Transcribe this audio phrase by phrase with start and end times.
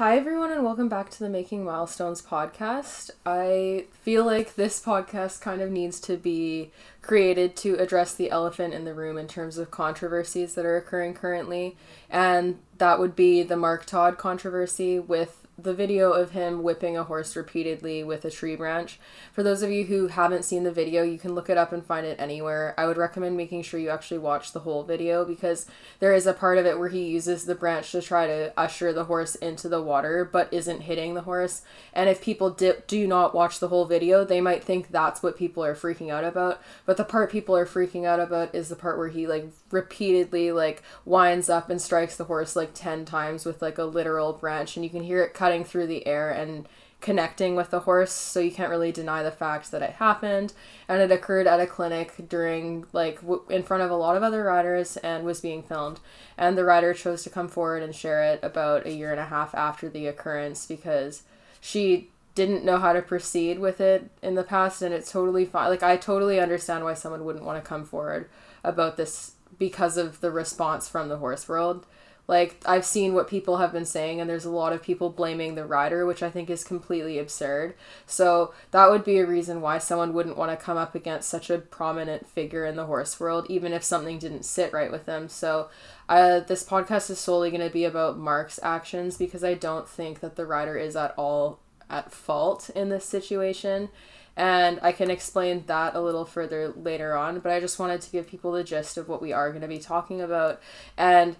[0.00, 3.10] Hi, everyone, and welcome back to the Making Milestones podcast.
[3.26, 6.70] I feel like this podcast kind of needs to be
[7.02, 11.12] created to address the elephant in the room in terms of controversies that are occurring
[11.12, 11.76] currently,
[12.08, 17.04] and that would be the Mark Todd controversy with the video of him whipping a
[17.04, 18.98] horse repeatedly with a tree branch.
[19.32, 21.84] For those of you who haven't seen the video, you can look it up and
[21.84, 22.74] find it anywhere.
[22.78, 25.66] I would recommend making sure you actually watch the whole video because
[25.98, 28.92] there is a part of it where he uses the branch to try to usher
[28.92, 31.62] the horse into the water but isn't hitting the horse.
[31.92, 35.36] And if people dip, do not watch the whole video, they might think that's what
[35.36, 36.60] people are freaking out about.
[36.86, 40.52] But the part people are freaking out about is the part where he like repeatedly
[40.52, 44.76] like winds up and strikes the horse like 10 times with like a literal branch
[44.76, 46.68] and you can hear it cutting through the air and
[47.00, 50.52] connecting with the horse so you can't really deny the fact that it happened.
[50.86, 54.22] And it occurred at a clinic during like w- in front of a lot of
[54.22, 55.98] other riders and was being filmed.
[56.38, 59.24] And the rider chose to come forward and share it about a year and a
[59.24, 61.24] half after the occurrence because
[61.60, 65.68] she didn't know how to proceed with it in the past and it's totally fine
[65.68, 68.30] like i totally understand why someone wouldn't want to come forward
[68.62, 71.84] about this because of the response from the horse world
[72.30, 75.56] like I've seen what people have been saying and there's a lot of people blaming
[75.56, 77.74] the rider, which I think is completely absurd.
[78.06, 81.50] So that would be a reason why someone wouldn't want to come up against such
[81.50, 85.28] a prominent figure in the horse world even if something didn't sit right with them.
[85.28, 85.70] So
[86.08, 90.20] uh, this podcast is solely going to be about Mark's actions because I don't think
[90.20, 91.58] that the rider is at all
[91.90, 93.88] at fault in this situation
[94.36, 98.10] and I can explain that a little further later on, but I just wanted to
[98.10, 100.60] give people the gist of what we are going to be talking about.
[100.96, 101.34] And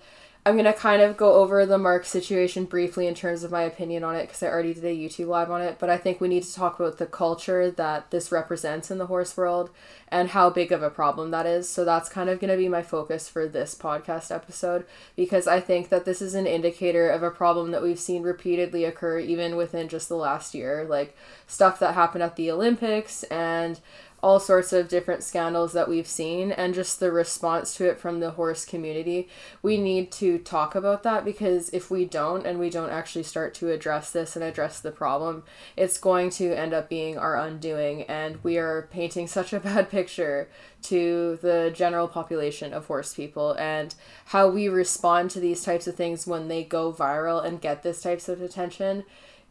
[0.50, 4.02] I'm gonna kind of go over the Mark situation briefly in terms of my opinion
[4.02, 5.76] on it because I already did a YouTube live on it.
[5.78, 9.06] But I think we need to talk about the culture that this represents in the
[9.06, 9.70] horse world
[10.08, 11.68] and how big of a problem that is.
[11.68, 14.84] So that's kind of gonna be my focus for this podcast episode
[15.14, 18.84] because I think that this is an indicator of a problem that we've seen repeatedly
[18.84, 23.78] occur even within just the last year, like stuff that happened at the Olympics and
[24.22, 28.20] all sorts of different scandals that we've seen and just the response to it from
[28.20, 29.28] the horse community.
[29.62, 33.54] We need to talk about that because if we don't and we don't actually start
[33.54, 35.44] to address this and address the problem,
[35.76, 39.90] it's going to end up being our undoing and we are painting such a bad
[39.90, 40.48] picture
[40.82, 43.94] to the general population of horse people and
[44.26, 48.02] how we respond to these types of things when they go viral and get this
[48.02, 49.04] types of attention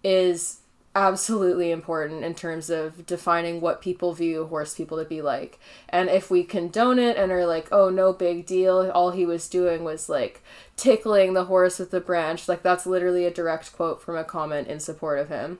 [0.03, 0.58] is
[0.95, 5.59] absolutely important in terms of defining what people view horse people to be like.
[5.87, 9.47] And if we condone it and are like, oh, no big deal, all he was
[9.47, 10.43] doing was like
[10.75, 14.67] tickling the horse with the branch, like that's literally a direct quote from a comment
[14.67, 15.59] in support of him.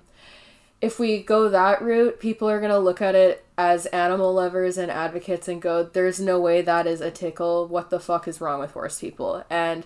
[0.81, 4.78] If we go that route, people are going to look at it as animal lovers
[4.78, 7.67] and advocates and go, there's no way that is a tickle.
[7.67, 9.44] What the fuck is wrong with horse people?
[9.50, 9.85] And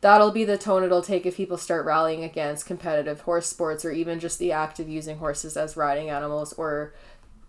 [0.00, 3.92] that'll be the tone it'll take if people start rallying against competitive horse sports or
[3.92, 6.94] even just the act of using horses as riding animals or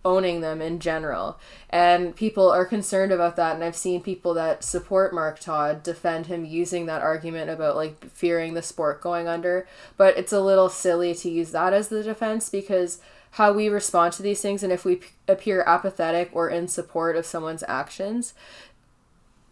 [0.03, 1.39] owning them in general.
[1.69, 3.55] And people are concerned about that.
[3.55, 8.09] And I've seen people that support Mark Todd defend him using that argument about like
[8.09, 9.67] fearing the sport going under.
[9.97, 12.99] But it's a little silly to use that as the defense because
[13.35, 17.15] how we respond to these things and if we p- appear apathetic or in support
[17.15, 18.33] of someone's actions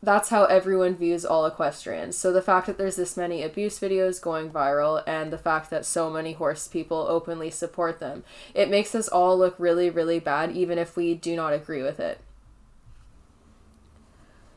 [0.01, 2.17] that's how everyone views all equestrians.
[2.17, 5.85] So the fact that there's this many abuse videos going viral and the fact that
[5.85, 8.23] so many horse people openly support them,
[8.53, 11.99] it makes us all look really, really bad, even if we do not agree with
[11.99, 12.21] it.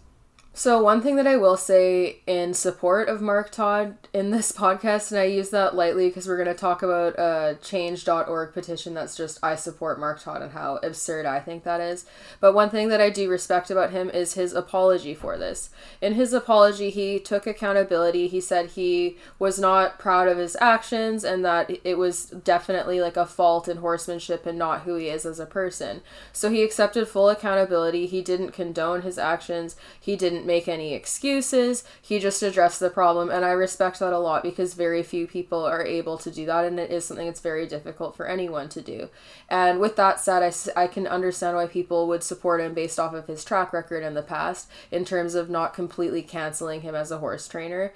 [0.51, 5.11] So, one thing that I will say in support of Mark Todd in this podcast,
[5.11, 9.15] and I use that lightly because we're going to talk about a change.org petition that's
[9.15, 12.05] just I support Mark Todd and how absurd I think that is.
[12.39, 15.69] But one thing that I do respect about him is his apology for this.
[16.01, 18.27] In his apology, he took accountability.
[18.27, 23.17] He said he was not proud of his actions and that it was definitely like
[23.17, 26.01] a fault in horsemanship and not who he is as a person.
[26.33, 28.07] So, he accepted full accountability.
[28.07, 29.75] He didn't condone his actions.
[29.97, 31.83] He didn't make any excuses.
[32.01, 35.65] He just addressed the problem, and I respect that a lot because very few people
[35.65, 38.81] are able to do that, and it is something that's very difficult for anyone to
[38.81, 39.09] do.
[39.49, 43.13] And with that said, I, I can understand why people would support him based off
[43.13, 47.11] of his track record in the past in terms of not completely canceling him as
[47.11, 47.93] a horse trainer.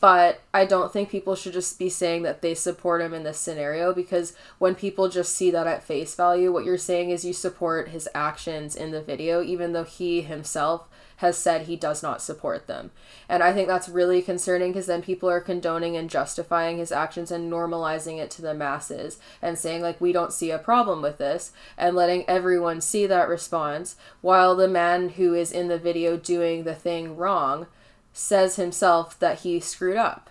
[0.00, 3.38] But I don't think people should just be saying that they support him in this
[3.38, 7.32] scenario because when people just see that at face value, what you're saying is you
[7.32, 12.20] support his actions in the video, even though he himself has said he does not
[12.20, 12.90] support them.
[13.28, 17.30] And I think that's really concerning because then people are condoning and justifying his actions
[17.30, 21.18] and normalizing it to the masses and saying, like, we don't see a problem with
[21.18, 26.16] this and letting everyone see that response while the man who is in the video
[26.16, 27.66] doing the thing wrong
[28.12, 30.30] says himself that he screwed up.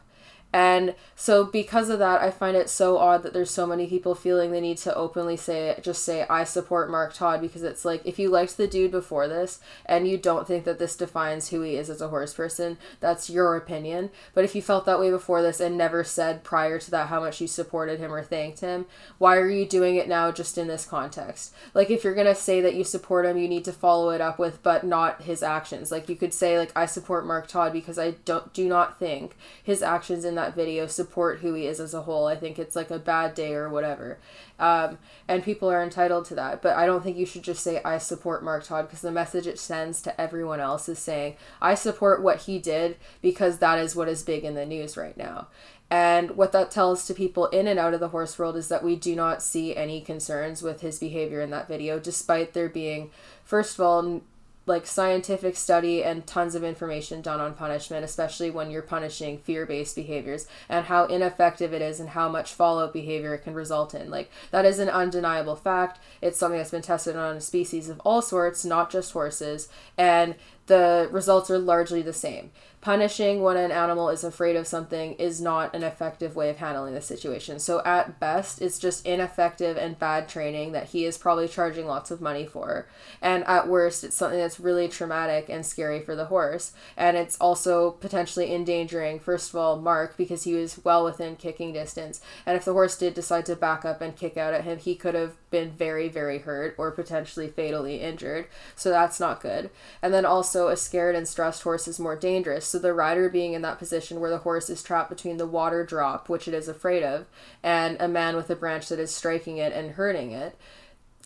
[0.54, 4.14] And so because of that, I find it so odd that there's so many people
[4.14, 8.06] feeling the need to openly say just say I support Mark Todd because it's like
[8.06, 11.62] if you liked the dude before this and you don't think that this defines who
[11.62, 14.12] he is as a horse person, that's your opinion.
[14.36, 17.20] But if you felt that way before this and never said prior to that how
[17.20, 18.86] much you supported him or thanked him,
[19.18, 21.52] why are you doing it now just in this context?
[21.74, 24.22] Like if you're going to say that you support him, you need to follow it
[24.22, 25.92] up with but not his actions.
[25.92, 29.36] Like you could say like I support Mark Todd because I don't do not think
[29.64, 32.28] his actions in that that video support who he is as a whole.
[32.28, 34.18] I think it's like a bad day or whatever.
[34.60, 34.98] Um,
[35.28, 36.62] and people are entitled to that.
[36.62, 39.48] But I don't think you should just say, I support Mark Todd, because the message
[39.48, 43.96] it sends to everyone else is saying, I support what he did because that is
[43.96, 45.48] what is big in the news right now.
[45.90, 48.84] And what that tells to people in and out of the horse world is that
[48.84, 53.12] we do not see any concerns with his behavior in that video, despite there being,
[53.44, 54.22] first of all,
[54.66, 59.66] like scientific study and tons of information done on punishment, especially when you're punishing fear
[59.66, 63.54] based behaviors and how ineffective it is and how much follow up behavior it can
[63.54, 64.10] result in.
[64.10, 66.00] Like, that is an undeniable fact.
[66.22, 69.68] It's something that's been tested on species of all sorts, not just horses,
[69.98, 70.36] and
[70.68, 72.52] the results are largely the same
[72.84, 76.94] punishing when an animal is afraid of something is not an effective way of handling
[76.94, 77.58] the situation.
[77.58, 82.12] So at best, it's just ineffective and bad training that he is probably charging lots
[82.12, 82.86] of money for.
[83.22, 86.74] And at worst, it's something that's really traumatic and scary for the horse.
[86.98, 91.72] And it's also potentially endangering, first of all, Mark because he was well within kicking
[91.72, 92.20] distance.
[92.46, 94.96] And if the horse did decide to back up and kick out at him, he
[94.96, 98.48] could have been very, very hurt or potentially fatally injured.
[98.76, 99.70] So that's not good.
[100.02, 102.66] And then also, a scared and stressed horse is more dangerous.
[102.66, 105.86] So the rider being in that position where the horse is trapped between the water
[105.86, 107.26] drop, which it is afraid of,
[107.62, 110.58] and a man with a branch that is striking it and hurting it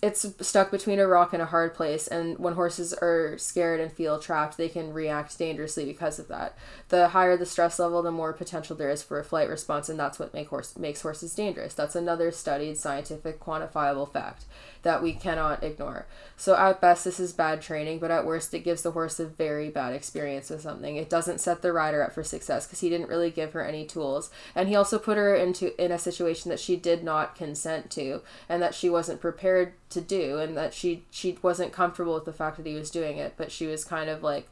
[0.02, 2.08] it's stuck between a rock and a hard place.
[2.08, 6.56] And when horses are scared and feel trapped they can react dangerously because of that.
[6.90, 10.00] The higher the stress level the more potential there is for a flight response and
[10.00, 11.74] that's what make horse, makes horses dangerous.
[11.74, 14.46] That's another studied scientific quantifiable fact
[14.88, 16.06] that we cannot ignore.
[16.38, 19.26] So at best this is bad training but at worst it gives the horse a
[19.26, 20.96] very bad experience with something.
[20.96, 23.86] It doesn't set the rider up for success because he didn't really give her any
[23.86, 24.32] tools.
[24.56, 28.22] And he also put her into in a situation that she did not consent to
[28.48, 32.32] and that she wasn't prepared to do and that she she wasn't comfortable with the
[32.32, 34.48] fact that he was doing it but she was kind of like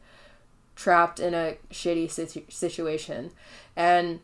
[0.76, 3.32] trapped in a shitty situ- situation.
[3.74, 4.20] And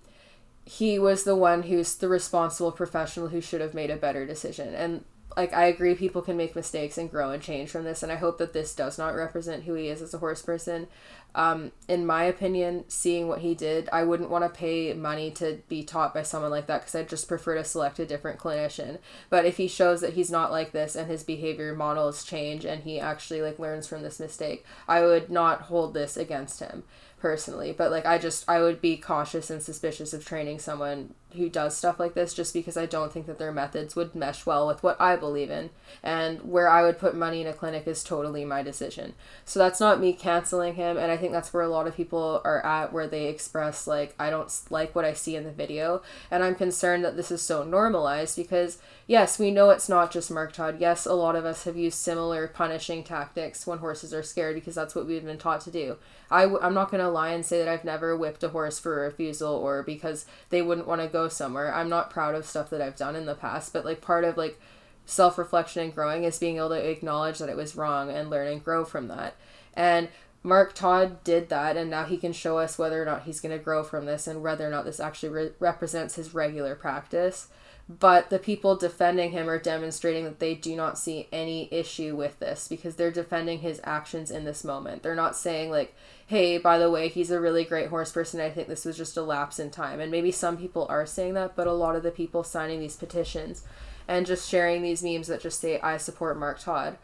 [0.65, 4.75] he was the one who's the responsible professional who should have made a better decision.
[4.75, 5.05] And
[5.37, 8.15] like I agree people can make mistakes and grow and change from this and I
[8.15, 10.87] hope that this does not represent who he is as a horse person.
[11.33, 15.61] Um, in my opinion, seeing what he did, I wouldn't want to pay money to
[15.69, 18.97] be taught by someone like that because I'd just prefer to select a different clinician.
[19.29, 22.83] But if he shows that he's not like this and his behavior models change and
[22.83, 26.83] he actually like learns from this mistake, I would not hold this against him
[27.21, 31.49] personally but like i just i would be cautious and suspicious of training someone who
[31.49, 34.67] does stuff like this just because i don't think that their methods would mesh well
[34.67, 35.69] with what i believe in.
[36.03, 39.13] And where i would put money in a clinic is totally my decision.
[39.45, 42.41] So that's not me canceling him and i think that's where a lot of people
[42.43, 46.01] are at where they express like i don't like what i see in the video.
[46.29, 50.31] And i'm concerned that this is so normalized because yes we know it's not just
[50.31, 50.77] mark todd.
[50.79, 54.75] Yes a lot of us have used similar punishing tactics when horses are scared because
[54.75, 55.97] that's what we've been taught to do.
[56.29, 58.79] I w- I'm not going to lie and say that I've never whipped a horse
[58.79, 61.73] for a refusal or because they wouldn't want to go somewhere.
[61.73, 64.37] I'm not proud of stuff that I've done in the past, but like part of
[64.37, 64.59] like
[65.05, 68.47] self reflection and growing is being able to acknowledge that it was wrong and learn
[68.47, 69.35] and grow from that.
[69.73, 70.09] And
[70.43, 73.55] Mark Todd did that, and now he can show us whether or not he's going
[73.55, 77.47] to grow from this and whether or not this actually re- represents his regular practice.
[77.87, 82.39] But the people defending him are demonstrating that they do not see any issue with
[82.39, 85.03] this because they're defending his actions in this moment.
[85.03, 85.93] They're not saying, like,
[86.31, 88.39] hey, by the way, he's a really great horse person.
[88.39, 89.99] I think this was just a lapse in time.
[89.99, 92.95] And maybe some people are saying that, but a lot of the people signing these
[92.95, 93.65] petitions
[94.07, 96.97] and just sharing these memes that just say, I support Mark Todd,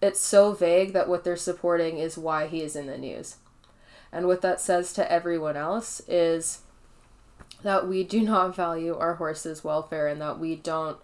[0.00, 3.36] it's so vague that what they're supporting is why he is in the news.
[4.10, 6.62] And what that says to everyone else is
[7.62, 10.98] that we do not value our horses' welfare and that we don't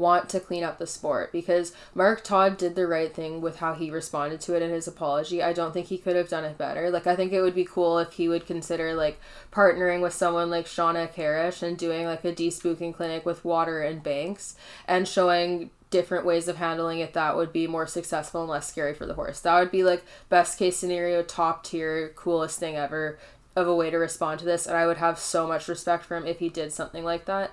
[0.00, 3.74] want to clean up the sport because Mark Todd did the right thing with how
[3.74, 5.42] he responded to it in his apology.
[5.42, 6.90] I don't think he could have done it better.
[6.90, 9.20] Like I think it would be cool if he would consider like
[9.52, 14.02] partnering with someone like Shawna Karrasch and doing like a despooking clinic with water and
[14.02, 14.56] banks
[14.88, 18.94] and showing different ways of handling it that would be more successful and less scary
[18.94, 19.40] for the horse.
[19.40, 23.18] That would be like best case scenario, top tier, coolest thing ever
[23.56, 26.16] of a way to respond to this and I would have so much respect for
[26.16, 27.50] him if he did something like that.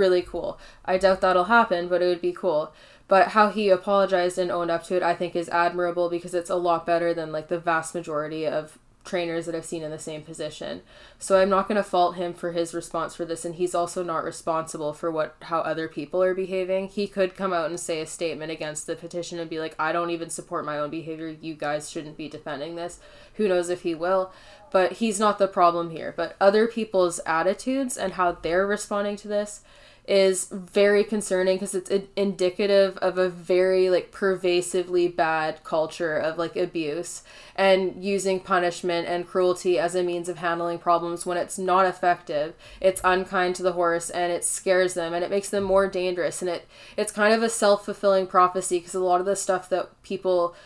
[0.00, 0.58] Really cool.
[0.86, 2.72] I doubt that'll happen, but it would be cool.
[3.06, 6.48] But how he apologized and owned up to it, I think, is admirable because it's
[6.48, 9.98] a lot better than like the vast majority of trainers that I've seen in the
[9.98, 10.80] same position.
[11.18, 14.02] So I'm not going to fault him for his response for this and he's also
[14.02, 16.88] not responsible for what how other people are behaving.
[16.88, 19.92] He could come out and say a statement against the petition and be like I
[19.92, 21.28] don't even support my own behavior.
[21.28, 23.00] You guys shouldn't be defending this.
[23.34, 24.32] Who knows if he will,
[24.70, 26.14] but he's not the problem here.
[26.16, 29.62] But other people's attitudes and how they're responding to this
[30.10, 36.56] is very concerning because it's indicative of a very like pervasively bad culture of like
[36.56, 37.22] abuse
[37.54, 42.54] and using punishment and cruelty as a means of handling problems when it's not effective.
[42.80, 46.42] It's unkind to the horse and it scares them and it makes them more dangerous
[46.42, 50.02] and it it's kind of a self-fulfilling prophecy because a lot of the stuff that
[50.02, 50.56] people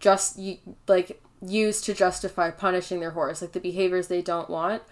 [0.00, 0.40] just
[0.88, 4.82] like use to justify punishing their horse like the behaviors they don't want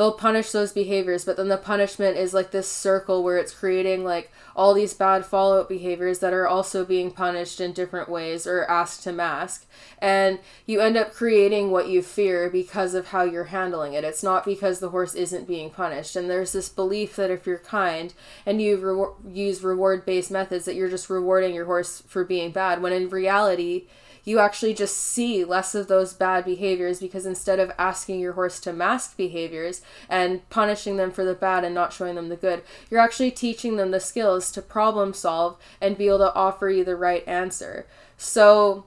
[0.00, 4.02] they'll punish those behaviors but then the punishment is like this circle where it's creating
[4.02, 8.64] like all these bad follow-up behaviors that are also being punished in different ways or
[8.64, 9.66] asked to mask.
[9.98, 14.04] And you end up creating what you fear because of how you're handling it.
[14.04, 16.16] It's not because the horse isn't being punished.
[16.16, 18.12] And there's this belief that if you're kind
[18.44, 22.82] and you re- use reward-based methods that you're just rewarding your horse for being bad
[22.82, 23.86] when in reality
[24.30, 28.60] you actually just see less of those bad behaviors because instead of asking your horse
[28.60, 32.62] to mask behaviors and punishing them for the bad and not showing them the good,
[32.88, 36.84] you're actually teaching them the skills to problem solve and be able to offer you
[36.84, 37.86] the right answer.
[38.16, 38.84] So,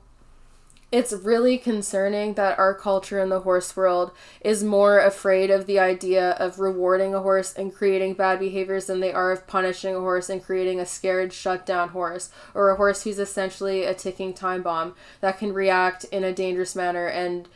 [0.93, 5.79] it's really concerning that our culture in the horse world is more afraid of the
[5.79, 10.00] idea of rewarding a horse and creating bad behaviors than they are of punishing a
[10.00, 14.35] horse and creating a scared, shut down horse, or a horse who's essentially a ticking
[14.35, 17.50] time bomb that can react in a dangerous manner and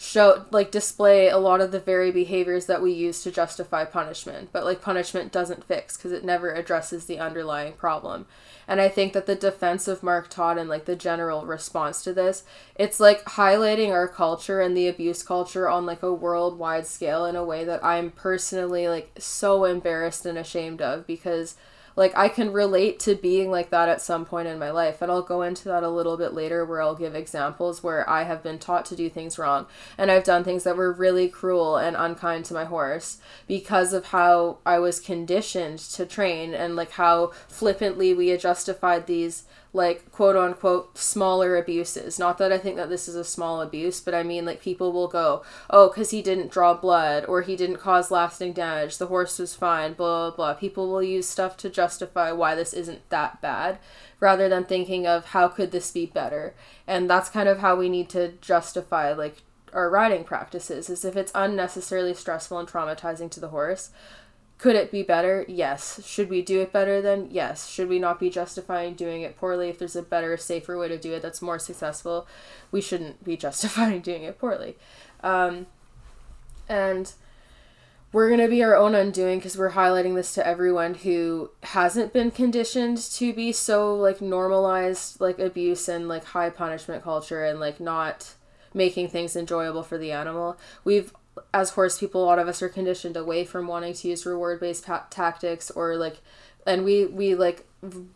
[0.00, 4.48] show like display a lot of the very behaviors that we use to justify punishment.
[4.52, 8.26] But like punishment doesn't fix because it never addresses the underlying problem.
[8.68, 12.12] And I think that the defense of Mark Todd and like the general response to
[12.12, 12.44] this,
[12.76, 17.34] it's like highlighting our culture and the abuse culture on like a worldwide scale in
[17.34, 21.56] a way that I'm personally like so embarrassed and ashamed of because
[21.98, 25.02] like I can relate to being like that at some point in my life.
[25.02, 28.22] And I'll go into that a little bit later where I'll give examples where I
[28.22, 29.66] have been taught to do things wrong
[29.98, 34.06] and I've done things that were really cruel and unkind to my horse because of
[34.06, 40.36] how I was conditioned to train and like how flippantly we justified these like quote
[40.36, 42.18] unquote smaller abuses.
[42.18, 44.92] Not that I think that this is a small abuse, but I mean like people
[44.92, 49.06] will go, oh, because he didn't draw blood or he didn't cause lasting damage, the
[49.06, 50.54] horse was fine, blah, blah, blah.
[50.54, 53.78] People will use stuff to justify why this isn't that bad
[54.20, 56.54] rather than thinking of how could this be better.
[56.86, 59.42] And that's kind of how we need to justify like
[59.74, 63.90] our riding practices is if it's unnecessarily stressful and traumatizing to the horse
[64.58, 65.44] could it be better?
[65.46, 66.04] Yes.
[66.04, 67.28] Should we do it better then?
[67.30, 67.68] Yes.
[67.68, 70.98] Should we not be justifying doing it poorly if there's a better, safer way to
[70.98, 72.26] do it that's more successful?
[72.72, 74.76] We shouldn't be justifying doing it poorly.
[75.22, 75.66] Um,
[76.68, 77.12] and
[78.12, 82.12] we're going to be our own undoing because we're highlighting this to everyone who hasn't
[82.12, 87.60] been conditioned to be so like normalized like abuse and like high punishment culture and
[87.60, 88.34] like not
[88.72, 90.58] making things enjoyable for the animal.
[90.84, 91.12] We've
[91.52, 94.60] as horse people, a lot of us are conditioned away from wanting to use reward
[94.60, 96.18] based pa- tactics or like,
[96.66, 97.64] and we we like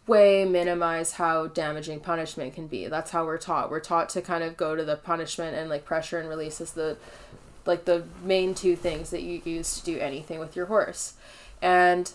[0.06, 2.86] way minimize how damaging punishment can be.
[2.88, 3.70] That's how we're taught.
[3.70, 6.72] We're taught to kind of go to the punishment and like pressure and release as
[6.72, 6.96] the
[7.64, 11.14] like the main two things that you use to do anything with your horse.
[11.60, 12.12] And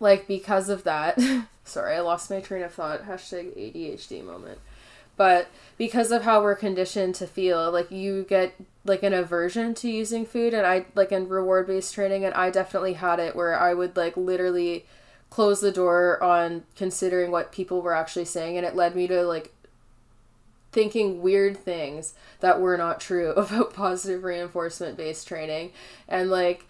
[0.00, 1.20] like because of that,
[1.64, 3.06] sorry, I lost my train of thought.
[3.06, 4.58] Hashtag ADHD moment.
[5.20, 8.54] But because of how we're conditioned to feel, like you get
[8.86, 12.48] like an aversion to using food and I like in reward based training and I
[12.48, 14.86] definitely had it where I would like literally
[15.28, 19.22] close the door on considering what people were actually saying and it led me to
[19.24, 19.52] like
[20.72, 25.72] thinking weird things that were not true about positive reinforcement based training.
[26.08, 26.66] And like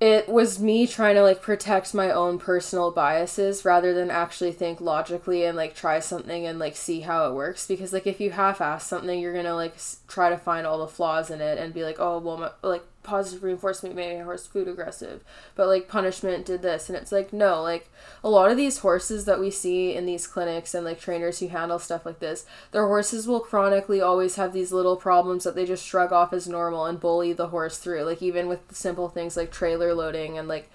[0.00, 4.80] it was me trying to like protect my own personal biases rather than actually think
[4.80, 7.66] logically and like try something and like see how it works.
[7.66, 10.78] Because like if you half ass something you're gonna like s- try to find all
[10.78, 14.24] the flaws in it and be like oh well my, like positive reinforcement made my
[14.24, 17.90] horse food aggressive but like punishment did this and it's like no like
[18.22, 21.48] a lot of these horses that we see in these clinics and like trainers who
[21.48, 25.64] handle stuff like this their horses will chronically always have these little problems that they
[25.64, 29.36] just shrug off as normal and bully the horse through like even with simple things
[29.36, 30.70] like trailer loading and like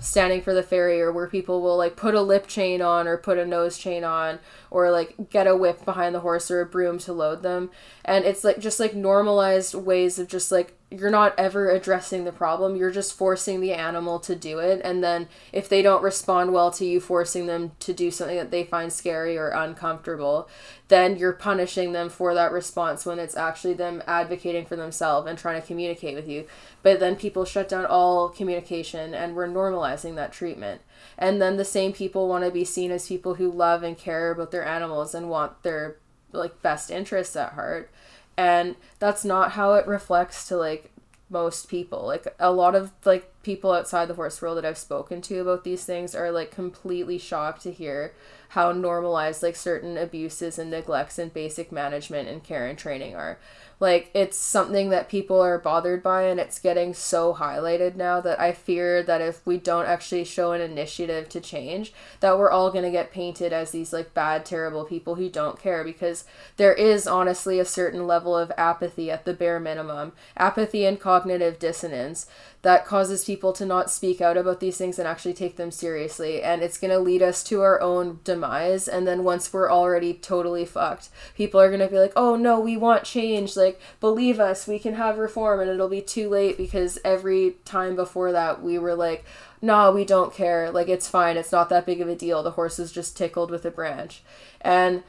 [0.00, 3.38] standing for the farrier where people will like put a lip chain on or put
[3.38, 4.38] a nose chain on
[4.70, 7.70] or like get a whip behind the horse or a broom to load them
[8.04, 12.32] and it's like just like normalized ways of just like you're not ever addressing the
[12.32, 14.80] problem you're just forcing the animal to do it.
[14.84, 18.50] And then if they don't respond well to you forcing them to do something that
[18.50, 20.48] they find scary or uncomfortable
[20.88, 25.38] then you're punishing them for that response when it's actually them advocating for themselves and
[25.38, 26.46] trying to communicate with you.
[26.82, 30.82] But then people shut down all communication and we're normalizing that treatment.
[31.16, 34.30] And then the same people want to be seen as people who love and care
[34.30, 35.96] about their animals and want their
[36.32, 37.90] like best interests at heart
[38.36, 40.90] and that's not how it reflects to like
[41.30, 42.06] most people.
[42.06, 45.62] Like a lot of like people outside the horse world that i've spoken to about
[45.62, 48.12] these things are like completely shocked to hear
[48.48, 53.38] how normalized like certain abuses and neglects and basic management and care and training are
[53.84, 58.40] like it's something that people are bothered by and it's getting so highlighted now that
[58.40, 62.70] I fear that if we don't actually show an initiative to change, that we're all
[62.70, 66.24] going to get painted as these like bad terrible people who don't care because
[66.56, 70.12] there is honestly a certain level of apathy at the bare minimum.
[70.34, 72.26] Apathy and cognitive dissonance
[72.64, 76.42] that causes people to not speak out about these things and actually take them seriously
[76.42, 80.14] and it's going to lead us to our own demise and then once we're already
[80.14, 84.40] totally fucked people are going to be like oh no we want change like believe
[84.40, 88.62] us we can have reform and it'll be too late because every time before that
[88.62, 89.24] we were like
[89.64, 90.70] nah we don't care.
[90.70, 91.36] Like it's fine.
[91.36, 92.42] It's not that big of a deal.
[92.42, 94.22] The horse is just tickled with a branch.
[94.60, 95.02] And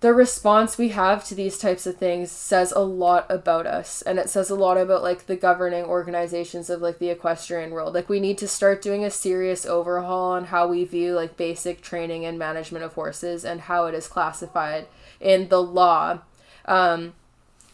[0.00, 4.02] the response we have to these types of things says a lot about us.
[4.02, 7.94] And it says a lot about like the governing organizations of like the equestrian world.
[7.94, 11.82] Like we need to start doing a serious overhaul on how we view like basic
[11.82, 14.86] training and management of horses and how it is classified
[15.20, 16.20] in the law.
[16.64, 17.12] Um,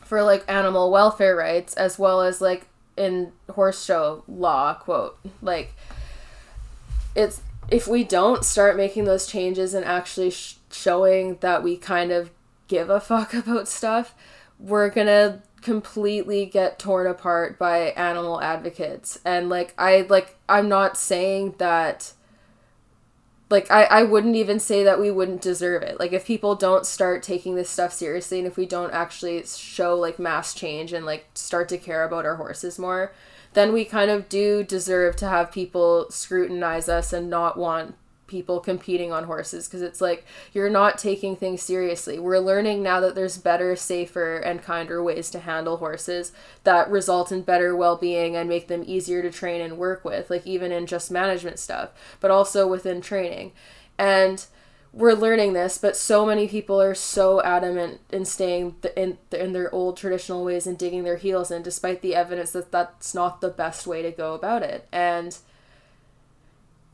[0.09, 2.67] for like animal welfare rights as well as like
[2.97, 5.75] in horse show law quote like
[7.15, 12.11] it's if we don't start making those changes and actually sh- showing that we kind
[12.11, 12.31] of
[12.67, 14.15] give a fuck about stuff,
[14.59, 19.19] we're gonna completely get torn apart by animal advocates.
[19.25, 22.13] And like I like I'm not saying that
[23.51, 25.99] like I, I wouldn't even say that we wouldn't deserve it.
[25.99, 29.95] Like if people don't start taking this stuff seriously and if we don't actually show
[29.95, 33.13] like mass change and like start to care about our horses more
[33.55, 37.95] then we kind of do deserve to have people scrutinize us and not want
[38.29, 42.19] people competing on horses because it's like you're not taking things seriously.
[42.19, 46.33] We're learning now that there's better, safer, and kinder ways to handle horses
[46.65, 50.31] that result in better well being and make them easier to train and work with,
[50.31, 53.53] like even in just management stuff, but also within training.
[53.99, 54.45] And
[54.93, 59.73] we're learning this, but so many people are so adamant in staying in in their
[59.75, 63.51] old traditional ways and digging their heels in, despite the evidence that that's not the
[63.51, 64.89] best way to go about it.
[64.91, 65.37] And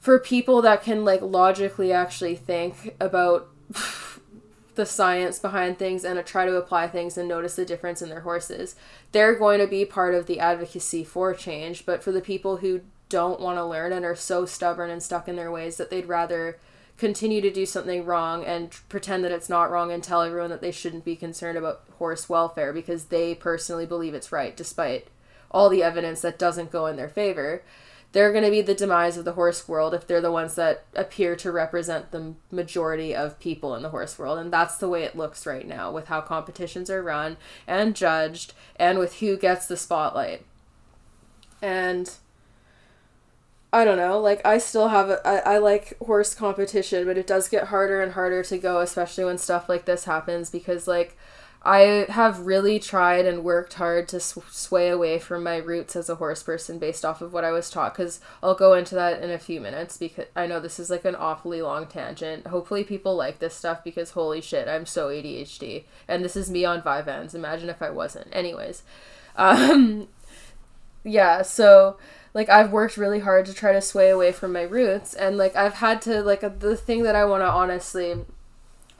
[0.04, 3.48] for people that can like logically actually think about
[4.74, 8.20] the science behind things and try to apply things and notice the difference in their
[8.20, 8.76] horses,
[9.12, 11.86] they're going to be part of the advocacy for change.
[11.86, 15.26] But for the people who don't want to learn and are so stubborn and stuck
[15.26, 16.58] in their ways that they'd rather
[16.98, 20.60] continue to do something wrong and pretend that it's not wrong and tell everyone that
[20.60, 25.08] they shouldn't be concerned about horse welfare because they personally believe it's right despite
[25.50, 27.62] all the evidence that doesn't go in their favor
[28.14, 30.85] they're going to be the demise of the horse world if they're the ones that
[30.94, 35.03] appear to represent the majority of people in the horse world and that's the way
[35.03, 39.66] it looks right now with how competitions are run and judged and with who gets
[39.66, 40.46] the spotlight
[41.61, 42.16] and
[43.72, 44.20] I don't know.
[44.20, 48.00] Like I still have a, I, I like horse competition, but it does get harder
[48.00, 51.16] and harder to go, especially when stuff like this happens because like
[51.64, 56.11] I have really tried and worked hard to sw- sway away from my roots as
[56.11, 59.22] a horse person based off of what I was taught because I'll go into that
[59.22, 62.48] in a few minutes because I know this is like an awfully long tangent.
[62.48, 65.85] Hopefully, people like this stuff because holy shit, I'm so ADHD.
[66.07, 67.35] And this is me on Vyvanse.
[67.35, 68.29] Imagine if I wasn't.
[68.33, 68.83] Anyways,
[69.37, 70.09] um,
[71.03, 71.96] yeah, so
[72.35, 75.57] like I've worked really hard to try to sway away from my roots and like
[75.57, 78.16] I've had to like the thing that I want to honestly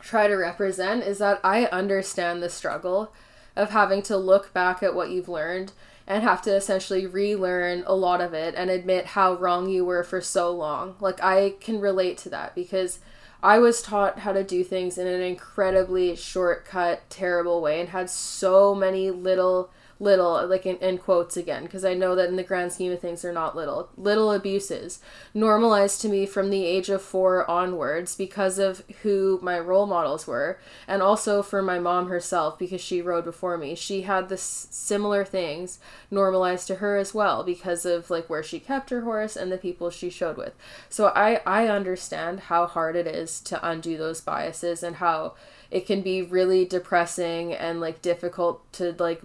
[0.05, 3.13] try to represent is that I understand the struggle
[3.57, 5.73] of having to look back at what you've learned
[6.07, 10.05] and have to essentially relearn a lot of it and admit how wrong you were
[10.05, 10.97] for so long.
[11.01, 12.99] Like I can relate to that because
[13.43, 18.11] I was taught how to do things in an incredibly shortcut, terrible way and had
[18.11, 22.43] so many little little, like in, in quotes again, because I know that in the
[22.43, 23.91] grand scheme of things, they're not little.
[23.97, 25.01] Little abuses
[25.33, 30.27] normalized to me from the age of four onwards because of who my role models
[30.27, 33.75] were, and also for my mom herself because she rode before me.
[33.75, 35.79] She had the similar things
[36.11, 39.59] normalized to her as well because of like where she kept her horse and the
[39.59, 40.55] people she showed with.
[40.89, 45.35] So I I understand how hard it is to undo those biases and how
[45.71, 49.23] it can be really depressing and like difficult to like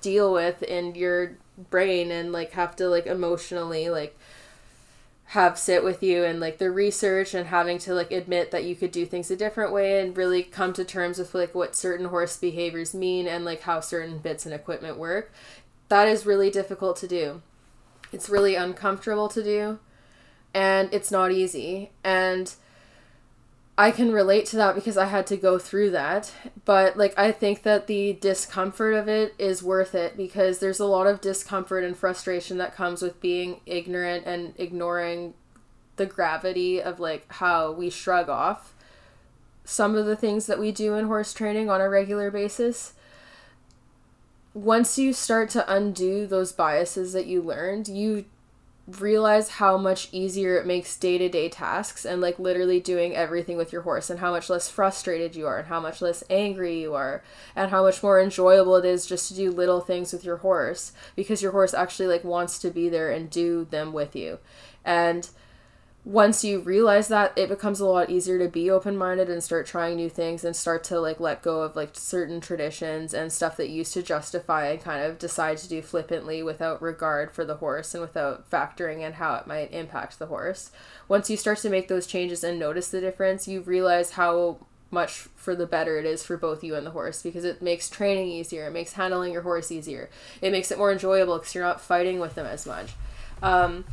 [0.00, 1.36] deal with in your
[1.70, 4.16] brain and like have to like emotionally like
[5.24, 8.74] have sit with you and like the research and having to like admit that you
[8.74, 12.06] could do things a different way and really come to terms with like what certain
[12.06, 15.32] horse behaviors mean and like how certain bits and equipment work
[15.88, 17.42] that is really difficult to do.
[18.12, 19.78] It's really uncomfortable to do
[20.54, 21.90] and it's not easy.
[22.04, 22.54] And
[23.78, 26.32] I can relate to that because I had to go through that.
[26.64, 30.84] But like I think that the discomfort of it is worth it because there's a
[30.84, 35.34] lot of discomfort and frustration that comes with being ignorant and ignoring
[35.94, 38.74] the gravity of like how we shrug off
[39.64, 42.94] some of the things that we do in horse training on a regular basis.
[44.54, 48.24] Once you start to undo those biases that you learned, you
[48.88, 53.82] realize how much easier it makes day-to-day tasks and like literally doing everything with your
[53.82, 57.22] horse and how much less frustrated you are and how much less angry you are
[57.54, 60.92] and how much more enjoyable it is just to do little things with your horse
[61.16, 64.38] because your horse actually like wants to be there and do them with you.
[64.84, 65.28] And
[66.08, 69.94] once you realize that it becomes a lot easier to be open-minded and start trying
[69.94, 73.68] new things and start to like let go of like certain traditions and stuff that
[73.68, 77.92] used to justify and kind of decide to do flippantly without regard for the horse
[77.92, 80.70] and without factoring in how it might impact the horse.
[81.08, 84.56] Once you start to make those changes and notice the difference you realize how
[84.90, 87.90] much for the better it is for both you and the horse because it makes
[87.90, 90.08] training easier it makes handling your horse easier
[90.40, 92.92] it makes it more enjoyable because you're not fighting with them as much.
[93.42, 93.84] Um,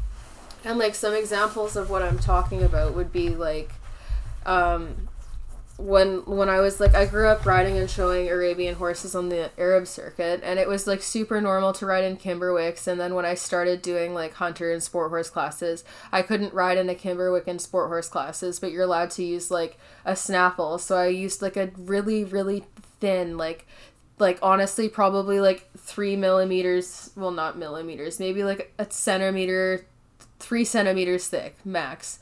[0.65, 3.71] and like some examples of what I'm talking about would be like
[4.45, 5.07] um
[5.77, 9.51] when when I was like I grew up riding and showing Arabian horses on the
[9.57, 13.25] Arab circuit and it was like super normal to ride in Kimberwicks and then when
[13.25, 17.47] I started doing like hunter and sport horse classes I couldn't ride in a Kimberwick
[17.47, 21.41] and sport horse classes but you're allowed to use like a snaffle so I used
[21.41, 22.63] like a really really
[23.01, 23.67] thin like
[24.17, 29.85] like honestly probably like three millimeters well not millimeters maybe like a centimeter
[30.39, 32.19] three centimeters thick max.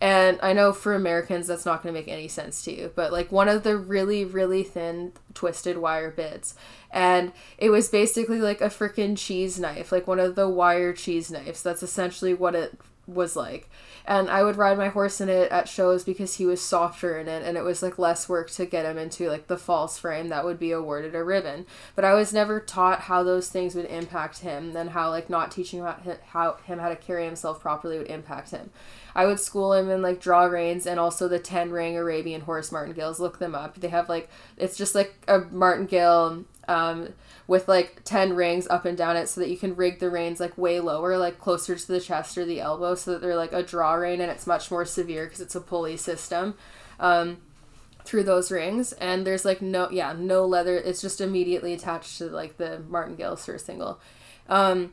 [0.00, 3.12] And I know for Americans that's not going to make any sense to you, but
[3.12, 6.54] like one of the really, really thin twisted wire bits.
[6.90, 11.30] And it was basically like a freaking cheese knife, like one of the wire cheese
[11.30, 11.62] knives.
[11.62, 13.70] That's essentially what it was like.
[14.08, 17.26] And I would ride my horse in it at shows because he was softer in
[17.26, 20.28] it and it was like less work to get him into like the false frame
[20.28, 21.66] that would be awarded a ribbon.
[21.96, 25.50] But I was never taught how those things would impact him and how like not
[25.50, 25.96] teaching how,
[26.28, 28.70] how him how to carry himself properly would impact him.
[29.16, 32.70] I would school him in like draw reins and also the 10 ring Arabian horse
[32.70, 33.18] martingales.
[33.18, 33.80] Look them up.
[33.80, 37.08] They have like, it's just like a martingale um,
[37.46, 40.40] with like 10 rings up and down it so that you can rig the reins
[40.40, 43.52] like way lower, like closer to the chest or the elbow, so that they're like
[43.52, 46.54] a draw rein and it's much more severe because it's a pulley system.
[46.98, 47.38] Um,
[48.06, 48.92] through those rings.
[48.92, 50.76] And there's like no yeah no leather.
[50.76, 54.00] It's just immediately attached to like the martingale surcingle
[54.48, 54.92] um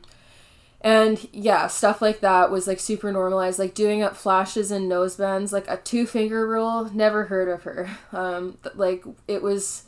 [0.80, 3.58] and yeah stuff like that was like super normalized.
[3.58, 7.88] Like doing up flashes and nosebands like a two finger rule never heard of her.
[8.12, 9.84] Um like it was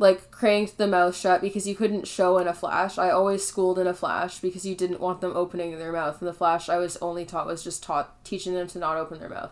[0.00, 2.96] like cranked the mouth shut because you couldn't show in a flash.
[2.96, 6.22] I always schooled in a flash because you didn't want them opening their mouth.
[6.22, 9.20] In the flash I was only taught was just taught teaching them to not open
[9.20, 9.50] their mouth.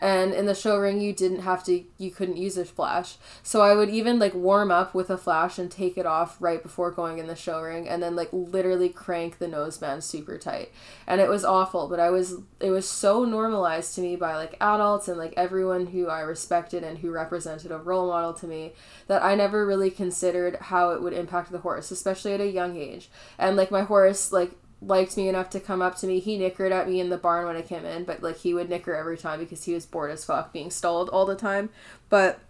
[0.00, 3.16] And in the show ring you didn't have to you couldn't use a flash.
[3.42, 6.62] So i would even like warm up with a flash and take it off right
[6.62, 10.72] before going in the show ring and then like literally crank the noseband super tight.
[11.06, 14.56] And it was awful but i was it was so normalized to me by like
[14.60, 18.72] adults and like everyone who i respected and who represented a role model to me
[19.06, 22.76] that i never really considered how it would impact the horse especially at a young
[22.76, 23.08] age.
[23.38, 24.52] And like my horse like
[24.86, 26.20] liked me enough to come up to me.
[26.20, 28.68] He nickered at me in the barn when I came in, but like he would
[28.68, 31.70] nicker every time because he was bored as fuck being stalled all the time.
[32.08, 32.40] But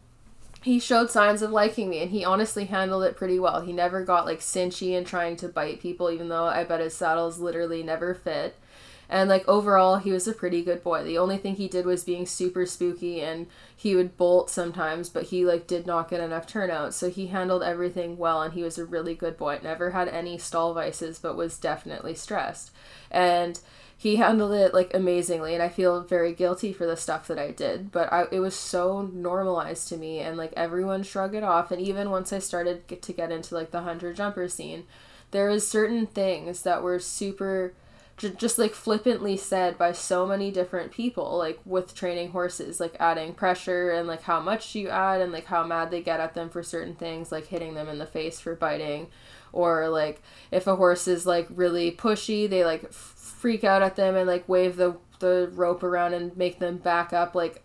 [0.63, 3.61] he showed signs of liking me and he honestly handled it pretty well.
[3.61, 6.97] He never got like cinchy and trying to bite people, even though I bet his
[6.97, 8.57] saddles literally never fit.
[9.09, 11.05] And like overall, he was a pretty good boy.
[11.05, 15.25] The only thing he did was being super spooky and he would bolt sometimes, but
[15.25, 16.95] he like did not get enough turnout.
[16.95, 19.59] So he handled everything well and he was a really good boy.
[19.63, 22.71] Never had any stall vices, but was definitely stressed.
[23.11, 23.61] And
[23.97, 27.51] he handled it like amazingly and i feel very guilty for the stuff that i
[27.51, 31.71] did but I, it was so normalized to me and like everyone shrugged it off
[31.71, 34.85] and even once i started to get into like the hunter jumper scene
[35.31, 37.73] there was certain things that were super
[38.17, 43.35] just like flippantly said by so many different people like with training horses like adding
[43.35, 46.49] pressure and like how much you add and like how mad they get at them
[46.49, 49.09] for certain things like hitting them in the face for biting.
[49.53, 54.15] Or like if a horse is like really pushy they like freak out at them
[54.17, 57.63] and like wave the the rope around and make them back up like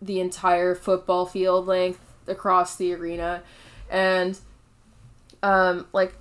[0.00, 3.42] the entire football field length across the arena.
[3.90, 4.38] And
[5.42, 6.14] um like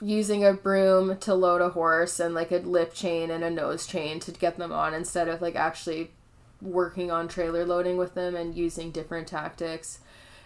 [0.00, 3.86] using a broom to load a horse and like a lip chain and a nose
[3.86, 6.10] chain to get them on instead of like actually
[6.60, 10.00] working on trailer loading with them and using different tactics.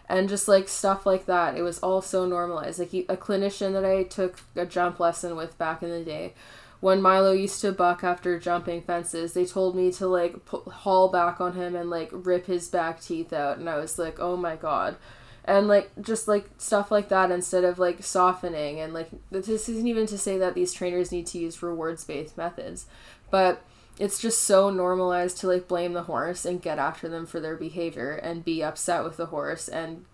[0.08, 1.56] And just like stuff like that.
[1.56, 2.80] It was all so normalized.
[2.80, 6.34] Like a clinician that i took a jump lesson with back in the day
[6.80, 11.38] when milo used to buck after jumping fences they told me to like haul back
[11.38, 13.58] on him and like rip his back teeth out.
[13.58, 14.96] And i was like oh my god
[15.44, 19.86] and like just like stuff like that instead of like softening and like this isn't
[19.86, 22.86] even to say that these trainers need to use rewards based methods
[23.30, 23.62] but
[23.98, 27.56] it's just so normalized to like blame the horse and get after them for their
[27.56, 30.04] behavior and be upset with the horse and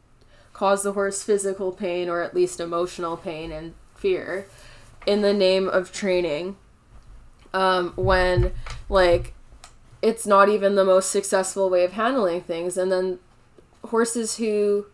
[0.53, 4.47] cause the horse physical pain or at least emotional pain and fear
[5.07, 6.57] in the name of training
[7.53, 8.53] um, when
[8.89, 9.35] like
[10.03, 12.77] it's not even the most successful way of handling things.
[12.77, 13.19] And then
[13.87, 14.87] horses who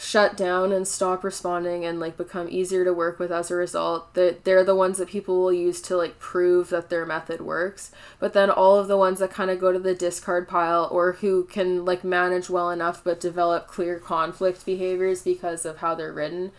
[0.00, 4.14] shut down and stop responding and like become easier to work with as a result
[4.14, 7.92] that they're the ones that people will use to like prove that their method works.
[8.18, 11.12] But then all of the ones that kind of go to the discard pile or
[11.12, 16.14] who can like manage well enough but develop clear conflict behaviors because of how they're
[16.14, 16.52] ridden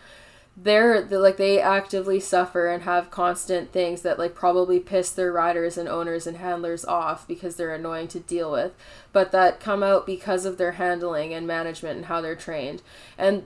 [0.56, 5.32] they're, they're like they actively suffer and have constant things that like probably piss their
[5.32, 8.72] riders and owners and handlers off because they're annoying to deal with
[9.12, 12.82] but that come out because of their handling and management and how they're trained.
[13.18, 13.44] And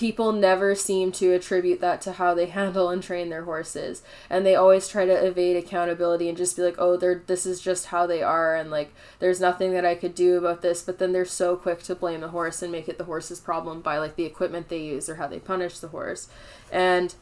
[0.00, 4.02] people never seem to attribute that to how they handle and train their horses.
[4.30, 7.60] And they always try to evade accountability and just be like oh they're this is
[7.60, 8.56] just how they are.
[8.56, 10.80] And like there's nothing that i could do about this.
[10.80, 13.82] But then they're so quick to blame the horse and make it the horse's problem
[13.82, 16.28] by like the equipment they use or how they punish the horse.
[16.72, 17.14] And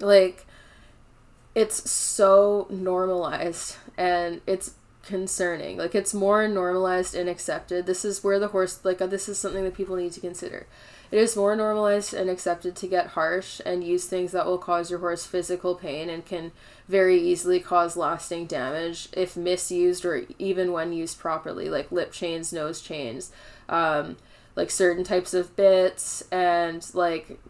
[0.00, 0.44] like
[1.54, 5.78] it's so normalized and it's concerning.
[5.78, 7.86] Like it's more normalized and accepted.
[7.86, 10.66] This is where the horse like uh, this is something that people need to consider
[11.10, 14.90] it is more normalized and accepted to get harsh and use things that will cause
[14.90, 16.52] your horse physical pain and can
[16.88, 22.52] very easily cause lasting damage if misused or even when used properly, like lip chains,
[22.52, 23.32] nose chains,
[23.68, 24.16] um,
[24.54, 27.40] like certain types of bits and like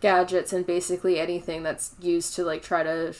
[0.00, 3.14] gadgets and basically anything that's used to like try to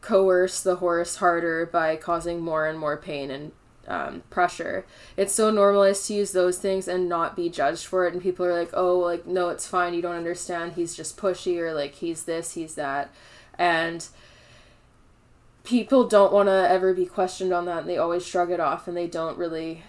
[0.00, 3.52] coerce the horse harder by causing more and more pain and
[3.90, 4.86] um, pressure.
[5.16, 8.12] It's so normalized to use those things and not be judged for it.
[8.12, 9.92] And people are like, oh, like, no, it's fine.
[9.94, 10.74] You don't understand.
[10.74, 13.12] He's just pushy or like he's this, he's that.
[13.58, 14.06] And
[15.64, 17.80] people don't want to ever be questioned on that.
[17.80, 19.82] And they always shrug it off and they don't really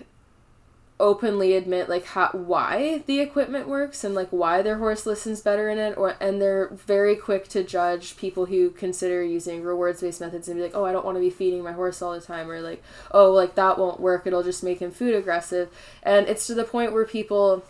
[1.02, 5.68] openly admit like how why the equipment works and like why their horse listens better
[5.68, 10.22] in it or and they're very quick to judge people who consider using rewards based
[10.22, 12.22] methods and be like oh I don't want to be feeding my horse all the
[12.22, 15.70] time or like oh like that won't work it'll just make him food aggressive.
[16.04, 17.64] And it's to the point where people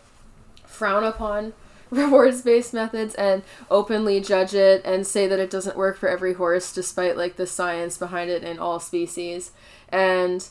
[0.65, 1.53] frown upon
[1.89, 6.33] rewards based methods and openly judge it and say that it doesn't work for every
[6.33, 9.51] horse despite like the science behind it in all species.
[9.89, 10.47] And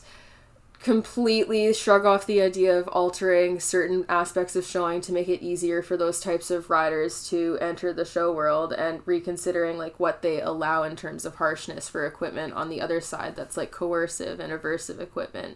[0.81, 5.83] completely shrug off the idea of altering certain aspects of showing to make it easier
[5.83, 10.41] for those types of riders to enter the show world and reconsidering like what they
[10.41, 14.51] allow in terms of harshness for equipment on the other side that's like coercive and
[14.51, 15.55] aversive equipment.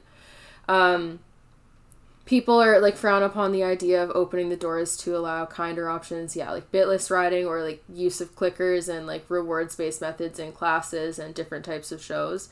[0.67, 1.19] Um,
[2.25, 6.35] people are like frown upon the idea of opening the doors to allow kinder options.
[6.35, 10.51] Yeah like bitless riding or like use of clickers and like rewards based methods in
[10.51, 12.49] classes and different types of shows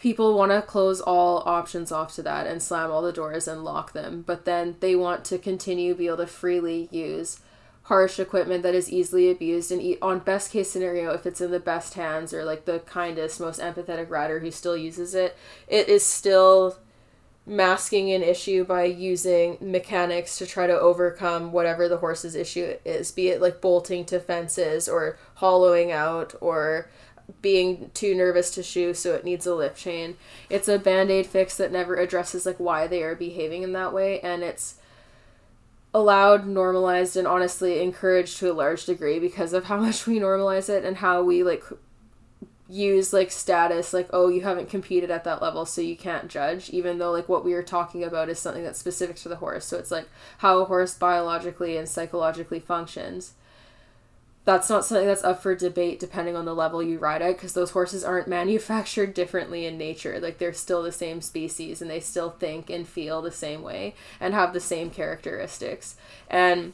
[0.00, 3.62] people want to close all options off to that and slam all the doors and
[3.62, 7.40] lock them but then they want to continue be able to freely use
[7.84, 11.60] harsh equipment that is easily abused and on best case scenario if it's in the
[11.60, 15.36] best hands or like the kindest most empathetic rider who still uses it
[15.68, 16.76] it is still
[17.46, 23.10] masking an issue by using mechanics to try to overcome whatever the horse's issue is,
[23.10, 26.88] be it like bolting to fences or hollowing out or
[27.42, 30.16] being too nervous to shoe so it needs a lip chain.
[30.48, 34.20] It's a band-aid fix that never addresses like why they are behaving in that way
[34.20, 34.76] and it's
[35.92, 40.68] allowed, normalized and honestly encouraged to a large degree because of how much we normalize
[40.68, 41.64] it and how we like
[42.70, 46.70] use like status like oh you haven't competed at that level so you can't judge
[46.70, 49.66] even though like what we are talking about is something that's specific to the horse
[49.66, 53.32] so it's like how a horse biologically and psychologically functions
[54.44, 57.52] that's not something that's up for debate depending on the level you ride at because
[57.52, 60.18] those horses aren't manufactured differently in nature.
[60.18, 63.94] Like they're still the same species and they still think and feel the same way
[64.18, 65.96] and have the same characteristics.
[66.28, 66.72] And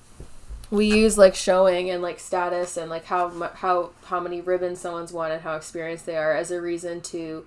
[0.70, 5.12] we use like showing and like status and like how how how many ribbons someone's
[5.12, 7.46] won and how experienced they are as a reason to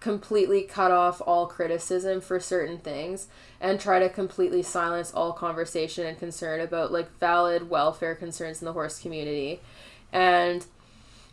[0.00, 3.26] completely cut off all criticism for certain things
[3.60, 8.66] and try to completely silence all conversation and concern about like valid welfare concerns in
[8.66, 9.60] the horse community.
[10.12, 10.64] And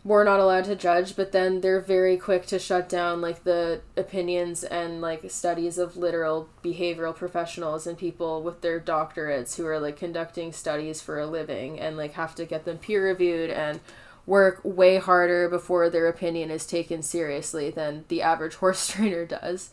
[0.06, 3.80] we're not allowed to judge, but then they're very quick to shut down like the
[3.96, 9.80] opinions and like studies of literal behavioral professionals and people with their doctorates who are
[9.80, 13.80] like conducting studies for a living and like have to get them peer reviewed and
[14.26, 19.70] work way harder before their opinion is taken seriously than the average horse trainer does.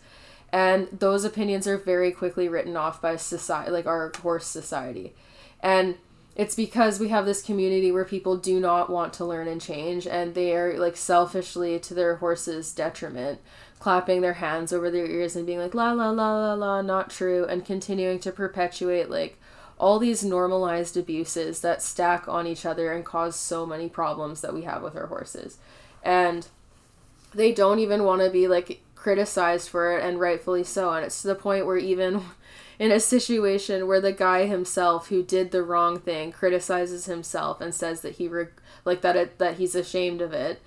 [0.51, 5.13] And those opinions are very quickly written off by society, like our horse society.
[5.61, 5.95] And
[6.35, 10.07] it's because we have this community where people do not want to learn and change
[10.07, 13.39] and they are like selfishly to their horse's detriment
[13.79, 17.09] clapping their hands over their ears and being like la la la la la not
[17.09, 19.39] true and continuing to perpetuate like
[19.77, 24.53] all these normalized abuses that stack on each other and cause so many problems that
[24.53, 25.57] we have with our horses.
[26.03, 26.47] And
[27.33, 30.91] they don't even want to be like criticized for it and rightfully so.
[30.91, 32.21] And it's to the point where even
[32.79, 37.73] in a situation where the guy himself who did the wrong thing criticizes himself and
[37.73, 38.47] says that he re-
[38.85, 40.61] like that it, that he's ashamed of it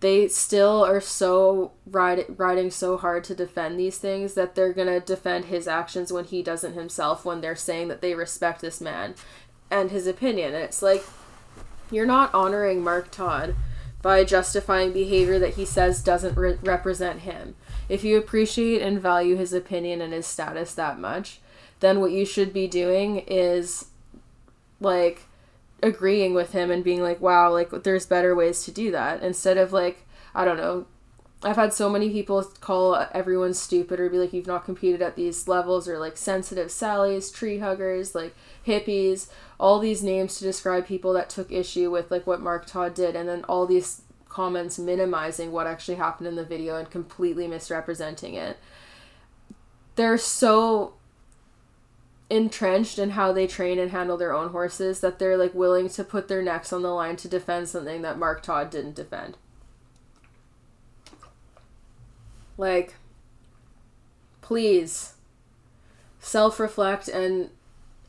[0.00, 4.88] they still are so ride, riding so hard to defend these things that they're going
[4.88, 8.80] to defend his actions when he doesn't himself when they're saying that they respect this
[8.80, 9.14] man
[9.70, 10.54] and his opinion.
[10.54, 11.04] And it's like
[11.90, 13.56] you're not honoring Mark Todd
[14.00, 17.56] by justifying behavior that he says doesn't re- represent him.
[17.88, 21.40] If you appreciate and value his opinion and his status that much
[21.80, 23.86] then what you should be doing is
[24.80, 25.22] like
[25.82, 29.56] agreeing with him and being like, wow, like there's better ways to do that instead
[29.56, 30.86] of like, I don't know.
[31.40, 35.14] I've had so many people call everyone stupid or be like, you've not competed at
[35.14, 38.34] these levels or like sensitive Sallies, tree huggers, like
[38.66, 39.28] hippies,
[39.60, 43.14] all these names to describe people that took issue with like what Mark Todd did
[43.14, 48.34] and then all these comments minimizing what actually happened in the video and completely misrepresenting
[48.34, 48.56] it.
[49.94, 50.94] They're so
[52.30, 56.04] entrenched in how they train and handle their own horses that they're like willing to
[56.04, 59.36] put their necks on the line to defend something that Mark Todd didn't defend.
[62.56, 62.94] Like
[64.42, 65.14] please
[66.20, 67.50] self-reflect and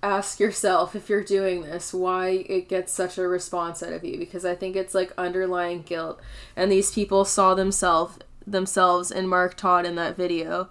[0.01, 4.17] ask yourself if you're doing this why it gets such a response out of you.
[4.17, 6.19] Because I think it's like underlying guilt.
[6.55, 10.69] And these people saw themselves themselves in Mark Todd in that video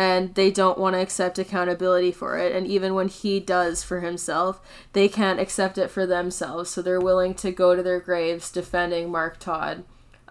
[0.00, 2.56] and they don't want to accept accountability for it.
[2.56, 4.58] And even when he does for himself,
[4.94, 6.70] they can't accept it for themselves.
[6.70, 9.84] So they're willing to go to their graves defending Mark Todd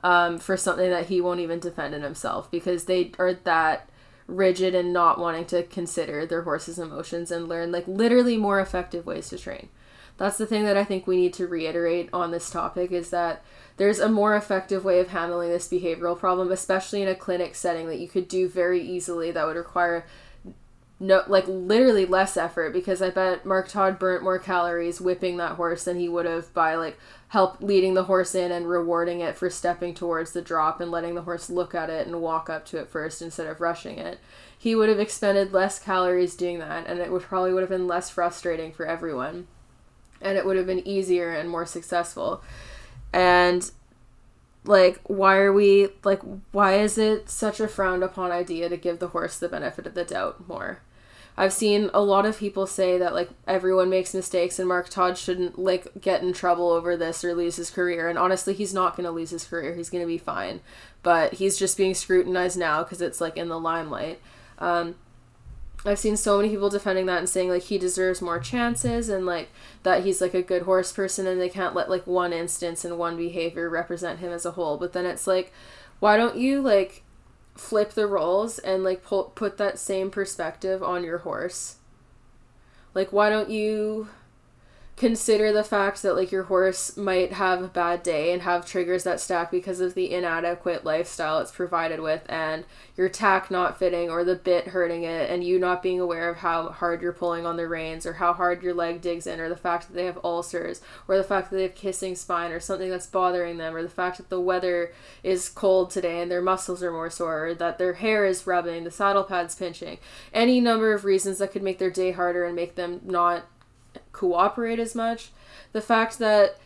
[0.03, 3.87] um, for something that he won't even defend in himself because they are that
[4.25, 9.05] rigid and not wanting to consider their horse's emotions and learn like literally more effective
[9.05, 9.69] ways to train.
[10.19, 13.41] That's the thing that I think we need to reiterate on this topic is that
[13.77, 17.87] there's a more effective way of handling this behavioral problem, especially in a clinic setting
[17.87, 20.05] that you could do very easily that would require
[20.99, 25.53] no like literally less effort because I bet Mark Todd burnt more calories whipping that
[25.53, 26.97] horse than he would have by like
[27.29, 31.15] help leading the horse in and rewarding it for stepping towards the drop and letting
[31.15, 34.19] the horse look at it and walk up to it first instead of rushing it.
[34.57, 37.87] He would have expended less calories doing that and it would probably would have been
[37.87, 39.47] less frustrating for everyone.
[40.21, 42.43] And it would have been easier and more successful.
[43.13, 43.69] And
[44.65, 48.99] like why are we like why is it such a frowned upon idea to give
[48.99, 50.81] the horse the benefit of the doubt more?
[51.37, 55.17] I've seen a lot of people say that like everyone makes mistakes and mark todd
[55.17, 58.09] shouldn't like get in trouble over this or lose his career.
[58.09, 59.73] And honestly he's not going to lose his career.
[59.73, 60.59] He's going to be fine.
[61.01, 64.19] But he's just being scrutinized now because it's like in the limelight.
[64.57, 64.95] Um,
[65.85, 69.25] I've seen so many people defending that and saying like he deserves more chances and
[69.25, 69.49] like
[69.83, 72.97] that he's like a good horse person and they can't let like one instance and
[72.97, 74.77] one behavior represent him as a whole.
[74.77, 75.53] But then it's like,
[75.99, 77.03] why don't you like
[77.55, 81.77] flip the roles and like pull, put that same perspective on your horse?
[82.93, 84.09] Like, why don't you
[84.99, 89.05] consider the fact that like your horse might have a bad day and have triggers
[89.05, 92.65] that stack because of the inadequate lifestyle it's provided with and
[92.97, 96.35] your tack not fitting or the bit hurting it and you not being aware of
[96.35, 99.47] how hard you're pulling on the reins or how hard your leg digs in or
[99.47, 102.59] the fact that they have ulcers or the fact that they have kissing spine or
[102.59, 104.91] something that's bothering them or the fact that the weather
[105.23, 108.83] is cold today and their muscles are more sore or that their hair is rubbing
[108.83, 109.97] the saddle pads pinching
[110.33, 113.45] any number of reasons that could make their day harder and make them not
[114.11, 115.29] cooperate as much.
[115.71, 116.57] The fact that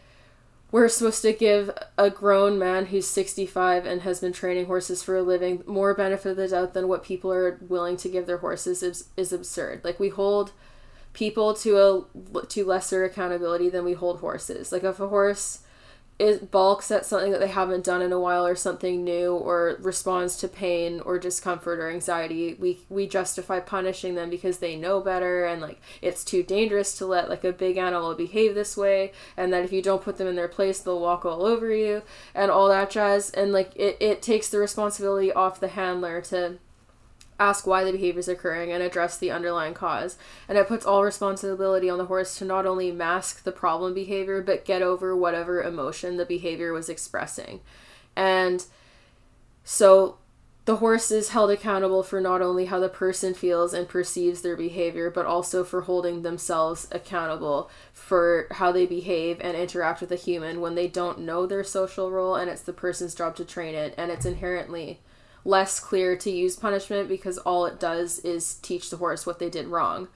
[0.71, 1.69] we're supposed to give
[1.99, 6.31] a grown man who's 65 and has been training horses for a living more benefit
[6.31, 9.81] of the doubt than what people are willing to give their horses is, is absurd.
[9.83, 10.51] Like we hold
[11.13, 14.71] people to a to lesser accountability than we hold horses.
[14.71, 15.59] Like if a horse
[16.23, 19.77] it balks at something that they haven't done in a while or something new or
[19.79, 24.99] responds to pain or discomfort or anxiety we we justify punishing them because they know
[24.99, 29.11] better and like it's too dangerous to let like a big animal behave this way
[29.37, 32.01] and that if you don't put them in their place they'll walk all over you
[32.33, 33.29] and all that jazz.
[33.31, 36.57] And like it, it takes the responsibility off the handler to
[37.39, 40.17] ask why the behavior is occurring and address the underlying cause.
[40.47, 44.41] And it puts all responsibility on the horse to not only mask the problem behavior,
[44.41, 47.61] but get over whatever emotion the behavior was expressing.
[48.15, 48.65] And
[49.63, 50.17] so
[50.65, 54.55] the horse is held accountable for not only how the person feels and perceives their
[54.55, 60.17] behavior, but also for holding themselves accountable for how they behave and interact with a
[60.17, 63.75] human when they don't know their social role and it's the person's job to train
[63.75, 64.99] it and it's inherently
[65.45, 69.49] less clear to use punishment because all it does is teach the horse what they
[69.49, 70.07] did wrong.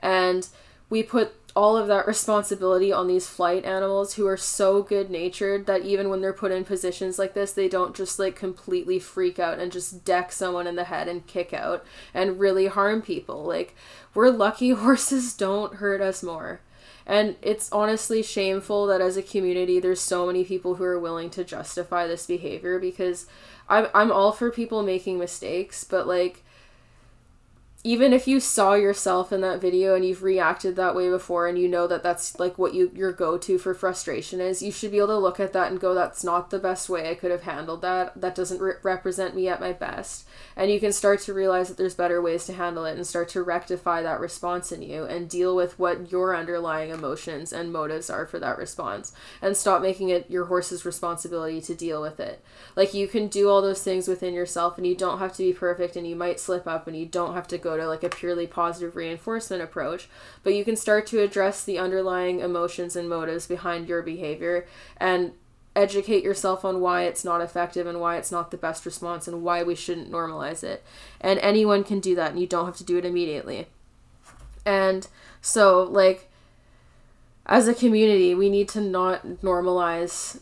[0.00, 0.46] And
[0.90, 5.66] we put all of that responsibility on these flight animals who are so good natured
[5.66, 9.38] that even when they're put in positions like this, they don't just like completely freak
[9.38, 13.44] out and just deck someone in the head and kick out and really harm people.
[13.44, 13.74] Like,
[14.14, 16.60] we're lucky horses don't hurt us more.
[17.06, 21.30] And it's honestly shameful that as a community, there's so many people who are willing
[21.30, 23.26] to justify this behavior because
[23.68, 26.43] I'm I'm all for people making mistakes, but like
[27.84, 31.58] even if you saw yourself in that video and you've reacted that way before and
[31.58, 34.96] you know that that's like what you your go-to for frustration is you should be
[34.96, 37.42] able to look at that and go that's not the best way i could have
[37.42, 38.18] handled that.
[38.20, 40.26] That doesn't re- represent me at my best.
[40.56, 43.28] And you can start to realize that there's better ways to handle it and start
[43.30, 48.10] to rectify that response in you and deal with what your underlying emotions and motives
[48.10, 49.12] are for that response
[49.42, 52.42] and stop making it your horse's responsibility to deal with it.
[52.76, 55.52] Like you can do all those things within yourself and you don't have to be
[55.52, 58.08] perfect and you might slip up and you don't have to go to like a
[58.08, 60.08] purely positive reinforcement approach,
[60.42, 64.66] but you can start to address the underlying emotions and motives behind your behavior
[64.96, 65.32] and
[65.76, 69.42] educate yourself on why it's not effective and why it's not the best response and
[69.42, 70.84] why we shouldn't normalize it.
[71.20, 73.66] And anyone can do that and you don't have to do it immediately.
[74.64, 75.06] And
[75.40, 76.30] so, like,
[77.46, 80.40] as a community, we need to not normalize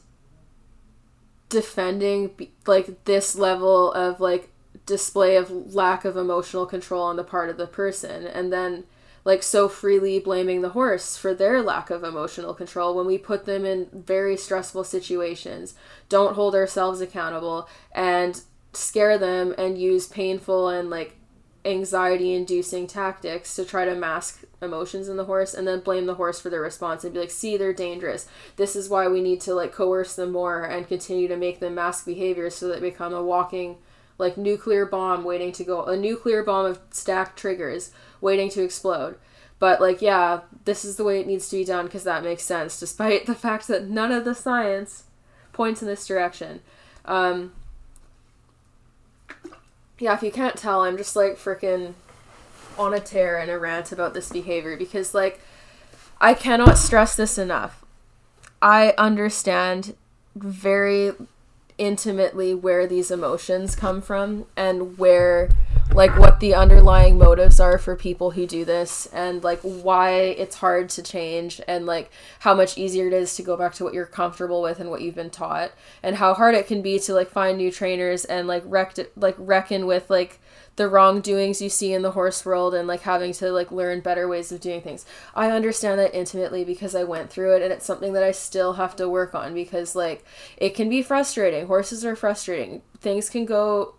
[1.49, 2.31] defending
[2.67, 4.49] like this level of like
[4.87, 8.85] display of lack of emotional control on the part of the person and then
[9.25, 13.45] like so freely blaming the horse for their lack of emotional control when we put
[13.45, 15.75] them in very stressful situations
[16.09, 21.17] don't hold ourselves accountable and scare them and use painful and like
[21.65, 26.15] anxiety inducing tactics to try to mask emotions in the horse and then blame the
[26.15, 28.27] horse for their response and be like see they're dangerous.
[28.57, 31.77] This is why we need to like coerce them more and continue to make them
[31.77, 33.77] mask behaviors so that they become a walking
[34.19, 37.91] like nuclear bomb waiting to go a nuclear bomb of stacked triggers
[38.21, 39.17] waiting to explode.
[39.59, 42.45] But like yeah this is the way it needs to be done because that makes
[42.45, 45.05] sense despite the fact that none of the science
[45.53, 46.61] points in this direction.
[47.05, 47.53] Um
[49.99, 51.95] yeah if you can't tell i'm just like freaking
[52.77, 55.41] on a tear and a rant about this behavior because like
[56.21, 57.83] i cannot stress this enough.
[58.63, 59.97] I understand
[60.37, 61.13] very
[61.83, 65.51] intimately where these emotions come from and where
[65.93, 70.55] like what the underlying motives are for people who do this and like why it's
[70.57, 72.09] hard to change and like
[72.39, 75.03] how much easier it is to go back to what you're comfortable with and what
[75.03, 75.73] you've been taught
[76.05, 79.35] and how hard it can be to like find new trainers and like rect like
[79.37, 80.39] reckon with like
[80.77, 84.27] the wrongdoings you see in the horse world and like having to like learn better
[84.27, 85.05] ways of doing things.
[85.35, 88.75] I understand that intimately because I went through it and it's something that I still
[88.75, 90.25] have to work on because like
[90.57, 91.67] it can be frustrating.
[91.67, 92.83] Horses are frustrating.
[93.01, 93.97] Things can go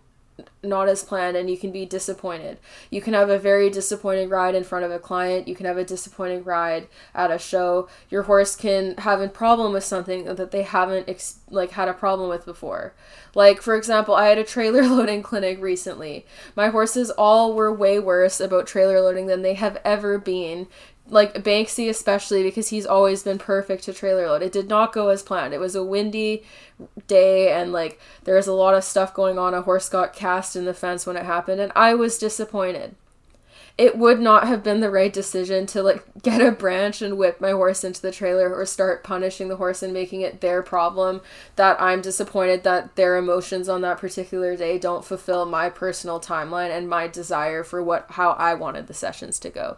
[0.62, 2.58] not as planned and you can be disappointed.
[2.90, 5.76] You can have a very disappointing ride in front of a client, you can have
[5.76, 7.88] a disappointing ride at a show.
[8.10, 11.94] Your horse can have a problem with something that they haven't ex- like had a
[11.94, 12.94] problem with before.
[13.34, 16.26] Like for example, I had a trailer loading clinic recently.
[16.56, 20.66] My horses all were way worse about trailer loading than they have ever been
[21.08, 24.42] like Banksy especially because he's always been perfect to trailer load.
[24.42, 25.52] It did not go as planned.
[25.52, 26.44] It was a windy
[27.06, 29.54] day and like there was a lot of stuff going on.
[29.54, 32.94] A horse got cast in the fence when it happened and I was disappointed.
[33.76, 37.38] It would not have been the right decision to like get a branch and whip
[37.38, 41.20] my horse into the trailer or start punishing the horse and making it their problem
[41.56, 46.70] that I'm disappointed that their emotions on that particular day don't fulfill my personal timeline
[46.70, 49.76] and my desire for what how I wanted the sessions to go.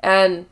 [0.00, 0.46] And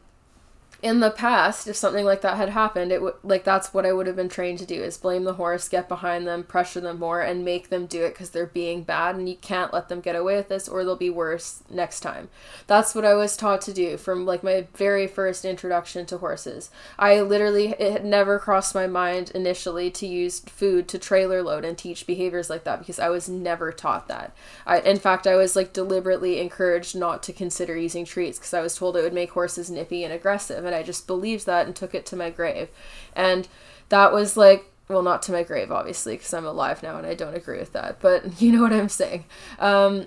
[0.85, 3.93] in the past, if something like that had happened, it would like that's what I
[3.95, 6.99] would have been trained to do is blame the horse, get behind them, pressure them
[6.99, 10.03] more, and make them do it because they're being bad, and you can't let them
[10.03, 12.29] get away with this, or they'll be worse next time.
[12.67, 16.69] That's what I was taught to do from like my very first introduction to horses.
[16.99, 21.65] I literally it had never crossed my mind initially to use food to trailer load
[21.65, 24.35] and teach behaviors like that because I was never taught that.
[24.67, 28.61] I, in fact, I was like deliberately encouraged not to consider using treats because I
[28.61, 31.75] was told it would make horses nippy and aggressive, and I just believed that and
[31.75, 32.69] took it to my grave.
[33.15, 33.49] And
[33.89, 37.15] that was like, well, not to my grave, obviously, because I'm alive now and I
[37.15, 39.25] don't agree with that, but you know what I'm saying.
[39.59, 40.07] Um,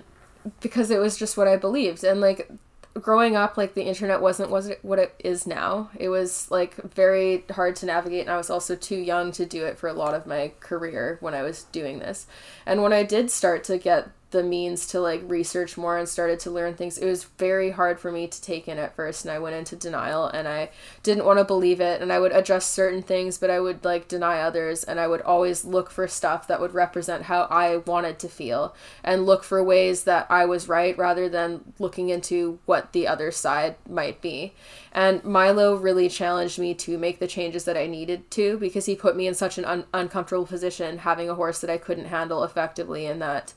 [0.60, 2.04] because it was just what I believed.
[2.04, 2.50] And like,
[2.94, 6.74] growing up like the internet wasn't was it what it is now it was like
[6.76, 9.92] very hard to navigate and i was also too young to do it for a
[9.92, 12.26] lot of my career when i was doing this
[12.66, 16.38] and when i did start to get the means to like research more and started
[16.40, 16.98] to learn things.
[16.98, 19.76] It was very hard for me to take in at first and i went into
[19.76, 20.70] denial and i
[21.02, 24.08] didn't want to believe it and i would address certain things but i would like
[24.08, 28.18] deny others and i would always look for stuff that would represent how i wanted
[28.18, 28.74] to feel
[29.04, 33.30] and look for ways that i was right rather than looking into what the other
[33.30, 34.52] side might be.
[34.92, 38.94] And milo really challenged me to make the changes that i needed to because he
[38.94, 42.42] put me in such an un- uncomfortable position having a horse that i couldn't handle
[42.42, 43.52] effectively and that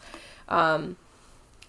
[0.51, 0.97] um,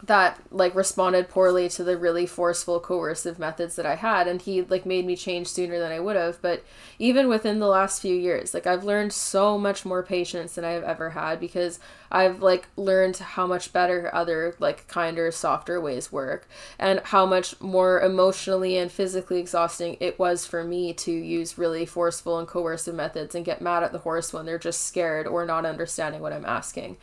[0.05, 4.27] that like responded poorly to the really forceful coercive methods that I had.
[4.27, 6.43] And he like made me change sooner than I would have.
[6.43, 6.65] But
[6.99, 10.83] even within the last few years like I've learned so much more patience than I've
[10.83, 11.79] ever had because
[12.11, 16.49] I've like learned how much better other like kinder softer ways work
[16.81, 21.87] and how much more emotionally and physically exhausting it was for me to use really
[21.87, 25.47] forceful and coercive methods and get mad at the horse when they're just scared or
[25.47, 26.97] not understanding what I'm asking.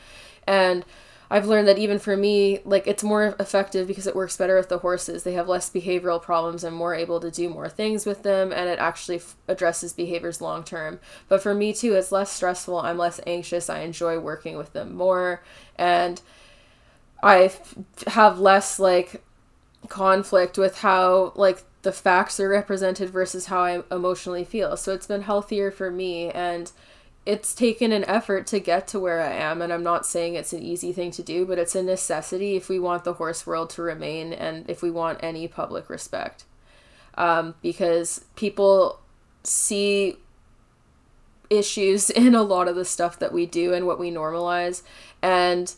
[0.46, 0.84] And
[1.32, 4.70] I've learned that even for me, like it's more effective because it works better with
[4.70, 5.24] the horses.
[5.24, 8.68] They have less behavioral problems and more able to do more things with them, and
[8.68, 11.00] it actually f- addresses behaviors long term.
[11.28, 12.80] But for me too, it's less stressful.
[12.80, 13.70] I'm less anxious.
[13.70, 15.44] I enjoy working with them more,
[15.78, 16.20] and
[17.22, 17.76] I f-
[18.08, 19.22] have less like
[19.88, 24.76] conflict with how like the facts are represented versus how I emotionally feel.
[24.78, 26.72] So it's been healthier for me and
[27.26, 30.54] it's taken an effort to get to where I am, and I'm not saying it's
[30.54, 33.70] an easy thing to do, but it's a necessity if we want the horse world
[33.72, 36.46] to remain and if we want any public respect.
[37.16, 39.02] Um, because people
[39.44, 40.18] see
[41.50, 44.84] issues in a lot of the stuff that we do and what we normalize,
[45.22, 45.74] and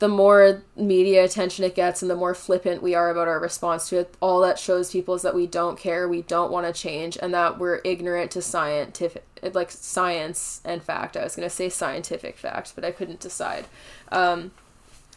[0.00, 3.88] the more media attention it gets and the more flippant we are about our response
[3.90, 6.72] to it, all that shows people is that we don't care, we don't want to
[6.72, 9.22] change, and that we're ignorant to scientific,
[9.52, 11.18] like science and fact.
[11.18, 13.66] I was gonna say scientific fact, but I couldn't decide.
[14.10, 14.52] Um,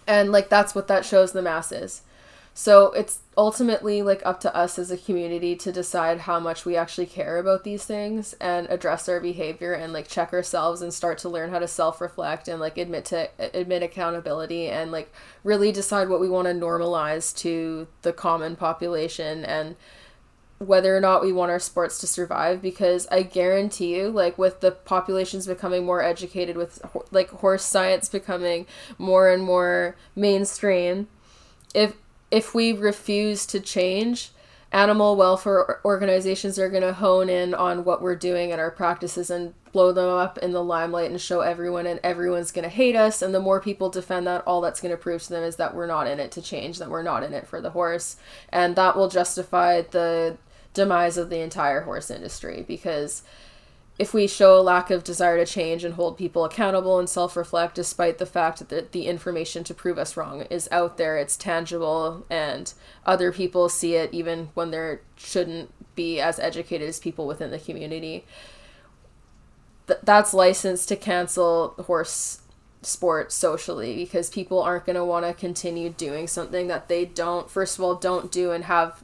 [0.06, 2.02] and like that's what that shows the masses.
[2.56, 6.76] So it's ultimately like up to us as a community to decide how much we
[6.76, 11.18] actually care about these things and address our behavior and like check ourselves and start
[11.20, 15.12] to learn how to self-reflect and like admit to admit accountability and like
[15.43, 19.76] really decide what we want to normalize to the common population and
[20.60, 24.62] whether or not we want our sports to survive because I guarantee you like with
[24.62, 26.80] the populations becoming more educated with
[27.10, 28.68] like horse science becoming
[28.99, 31.08] more and more mainstream
[31.74, 31.95] if
[32.34, 34.32] if we refuse to change,
[34.72, 39.30] animal welfare organizations are going to hone in on what we're doing and our practices
[39.30, 42.96] and blow them up in the limelight and show everyone and everyone's going to hate
[42.96, 43.22] us.
[43.22, 45.76] And the more people defend that all that's going to prove to them is that
[45.76, 48.16] we're not in it to change that we're not in it for the horse.
[48.50, 50.38] And that will justify the
[50.74, 53.22] demise of the entire horse industry because
[54.00, 57.38] if we show a lack of desire to change and hold people accountable and self
[57.38, 61.38] reflect, despite the fact that the information to prove us wrong is out there, it's
[61.38, 62.74] tangible, and
[63.06, 67.60] other people see it even when they shouldn't be as educated as people within the
[67.60, 68.26] community,
[69.88, 72.41] th- that's licensed to cancel horse
[72.82, 77.50] sport socially because people aren't going to want to continue doing something that they don't,
[77.50, 79.04] first of all, don't do and have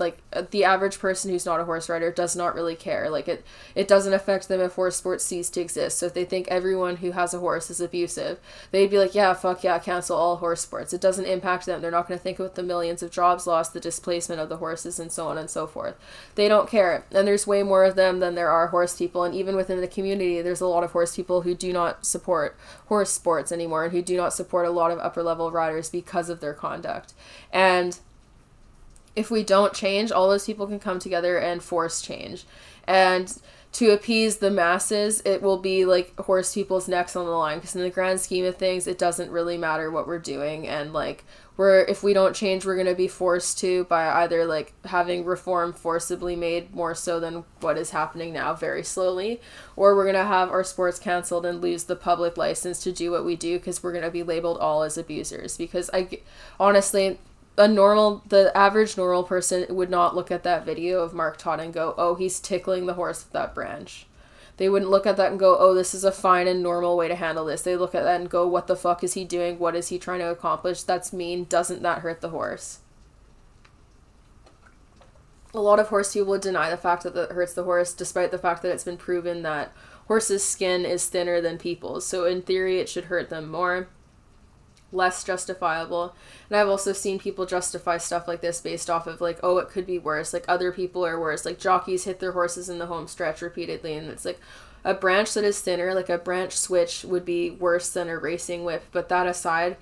[0.00, 3.10] like uh, the average person who's not a horse rider does not really care.
[3.10, 3.44] Like it
[3.74, 5.98] it doesn't affect them if horse sports cease to exist.
[5.98, 8.38] So if they think everyone who has a horse is abusive
[8.70, 10.92] they'd be like yeah fuck yeah cancel all horse sports.
[10.92, 11.80] It doesn't impact them.
[11.80, 14.58] They're not going to think about the millions of jobs lost the displacement of the
[14.58, 15.96] horses and so on and so forth.
[16.34, 17.04] They don't care.
[17.12, 19.24] And there's way more of them than there are horse people.
[19.24, 22.56] And even within the community there's a lot of horse people who do not support
[22.86, 26.28] horse sports anymore and who do not support a lot of upper level riders because
[26.28, 27.14] of their conduct.
[27.52, 27.98] And
[29.16, 32.44] if we don't change, all those people can come together and force change.
[32.86, 33.36] And
[33.72, 37.58] to appease the masses, it will be like horse people's necks on the line.
[37.58, 40.66] Because in the grand scheme of things, it doesn't really matter what we're doing.
[40.66, 41.24] And like
[41.58, 45.24] we're if we don't change, we're going to be forced to by either like having
[45.24, 49.40] reform forcibly made more so than what is happening now very slowly
[49.76, 53.10] or we're going to have our sports canceled and lose the public license to do
[53.10, 55.58] what we do because we're going to be labeled all as abusers.
[55.58, 56.20] Because I
[56.58, 57.18] honestly
[57.58, 61.60] a normal the average normal person would not look at that video of Mark Todd
[61.60, 64.06] and go, "Oh, he's tickling the horse with that branch."
[64.56, 67.08] They wouldn't look at that and go, "Oh, this is a fine and normal way
[67.08, 69.58] to handle this." They look at that and go, "What the fuck is he doing?
[69.58, 70.82] What is he trying to accomplish?
[70.82, 71.44] That's mean.
[71.44, 72.78] Doesn't that hurt the horse?"
[75.54, 78.38] A lot of horse people deny the fact that it hurts the horse, despite the
[78.38, 79.72] fact that it's been proven that
[80.06, 82.06] horses' skin is thinner than people's.
[82.06, 83.88] So in theory, it should hurt them more
[84.92, 86.14] less justifiable.
[86.48, 89.68] And I've also seen people justify stuff like this based off of like, oh, it
[89.68, 90.32] could be worse.
[90.32, 91.44] Like other people are worse.
[91.44, 94.40] Like jockeys hit their horses in the home stretch repeatedly, and it's like
[94.84, 98.64] a branch that is thinner, like a branch switch, would be worse than a racing
[98.64, 98.84] whip.
[98.92, 99.76] But that aside,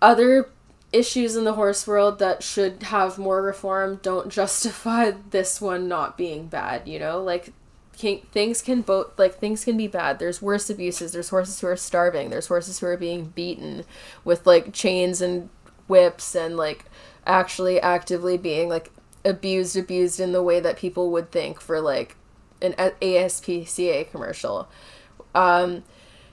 [0.00, 0.50] other
[0.92, 6.16] issues in the horse world that should have more reform don't justify this one not
[6.16, 6.86] being bad.
[6.86, 7.52] You know, like
[7.98, 10.18] can, things can both like things can be bad.
[10.18, 11.12] There's worse abuses.
[11.12, 12.30] There's horses who are starving.
[12.30, 13.84] There's horses who are being beaten
[14.24, 15.48] with like chains and
[15.88, 16.84] whips and like
[17.26, 18.90] actually actively being like
[19.24, 22.16] abused abused in the way that people would think for like
[22.62, 24.68] an ASPCA commercial.
[25.34, 25.84] Um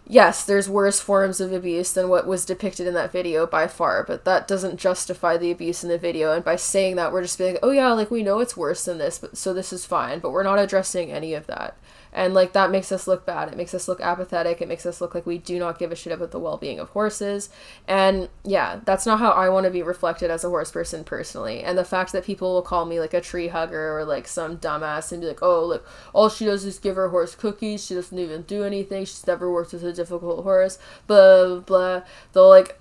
[0.07, 4.03] yes, there's worse forms of abuse than what was depicted in that video by far,
[4.03, 6.33] but that doesn't justify the abuse in the video.
[6.33, 8.85] And by saying that, we're just being like, oh yeah, like we know it's worse
[8.85, 10.19] than this, but so this is fine.
[10.19, 11.77] But we're not addressing any of that
[12.13, 13.49] and like that makes us look bad.
[13.49, 14.61] It makes us look apathetic.
[14.61, 16.89] It makes us look like we do not give a shit about the well-being of
[16.89, 17.49] horses.
[17.87, 21.63] And yeah that's not how i want to be reflected as a horse person personally.
[21.63, 24.57] And the fact that people will call me like a tree hugger or like some
[24.57, 27.83] dumbass and be like oh look, all she does is give her horse cookies.
[27.83, 29.05] She doesn't even do anything.
[29.05, 30.77] She's never worked with a difficult horse.
[31.07, 32.01] Blah blah, blah.
[32.33, 32.79] they'll like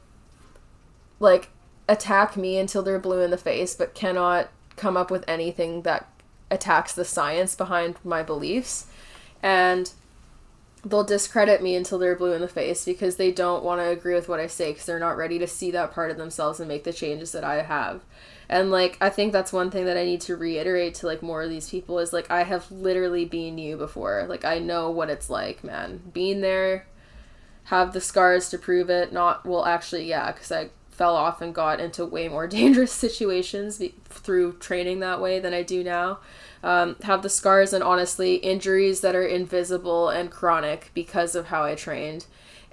[1.21, 1.49] like
[1.89, 6.09] attack me until they're blue in the face but cannot come up with anything that
[6.51, 8.87] attacks the science behind my beliefs
[9.43, 9.93] and
[10.85, 14.15] they'll discredit me until they're blue in the face because they don't want to agree
[14.15, 16.69] with what I say because they're not ready to see that part of themselves and
[16.69, 18.03] make the changes that I have.
[18.49, 21.43] And like I think that's one thing that I need to reiterate to like more
[21.43, 24.27] of these people is like I have literally been you before.
[24.29, 26.03] Like I know what it's like, man.
[26.13, 26.87] Being there,
[27.65, 29.13] have the scars to prove it.
[29.13, 30.71] Not well actually yeah, cuz I
[31.03, 35.65] fell off and got into way more dangerous situations through training that way than I
[35.65, 36.21] do now
[36.63, 41.65] um, have the scars and honestly injuries that are invisible and chronic because of how
[41.65, 42.27] I trained.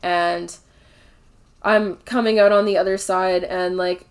[0.03, 0.55] And
[1.63, 4.05] I'm coming out on the other side and like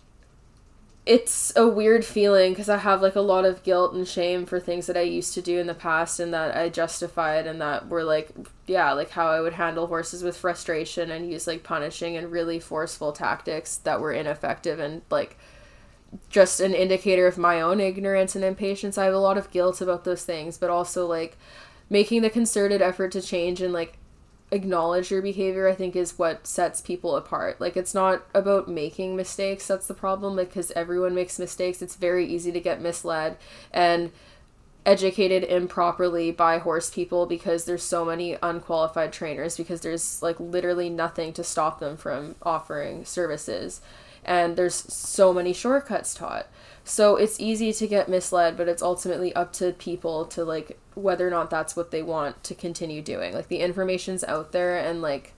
[1.09, 4.61] it's a weird feeling because I have like a lot of guilt and shame for
[4.61, 7.89] things that I used to do in the past and that I justified and that
[7.89, 8.31] were like
[8.67, 12.61] yeah, like how I would handle horses with frustration and use like punishing and really
[12.61, 15.39] forceful tactics that were ineffective and like
[16.29, 18.99] just an indicator of my own ignorance and impatience.
[18.99, 21.39] I have a lot of guilt about those things, but also like
[21.89, 23.97] making the concerted effort to change and like
[24.51, 27.61] acknowledge your behavior I think is what sets people apart.
[27.61, 31.83] Like it's not about making mistakes that's the problem because everyone makes mistakes.
[31.83, 33.37] It's very easy to get misled
[33.73, 34.11] and
[34.87, 40.89] educated improperly by horse people because there's so many unqualified trainers because there's like literally
[40.89, 43.83] nothing to stop them from offering services
[44.25, 46.47] and there's so many shortcuts taught.
[46.85, 51.27] So it's easy to get misled, but it's ultimately up to people to like whether
[51.27, 53.33] or not that's what they want to continue doing.
[53.35, 55.35] Like the information's out there and like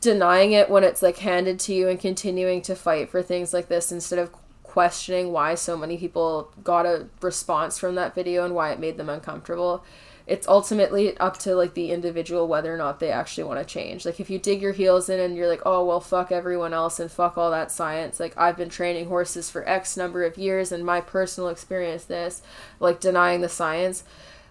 [0.00, 3.68] denying it when it's like handed to you and continuing to fight for things like
[3.68, 4.30] this instead of
[4.62, 8.96] questioning why so many people got a response from that video and why it made
[8.96, 9.82] them uncomfortable
[10.26, 14.04] it's ultimately up to like the individual whether or not they actually want to change.
[14.04, 16.98] Like if you dig your heels in and you're like, "Oh, well fuck everyone else
[16.98, 20.72] and fuck all that science." Like I've been training horses for X number of years
[20.72, 22.42] and my personal experience this,
[22.80, 24.02] like denying the science,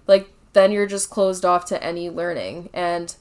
[0.08, 2.70] like then you're just closed off to any learning.
[2.74, 3.16] And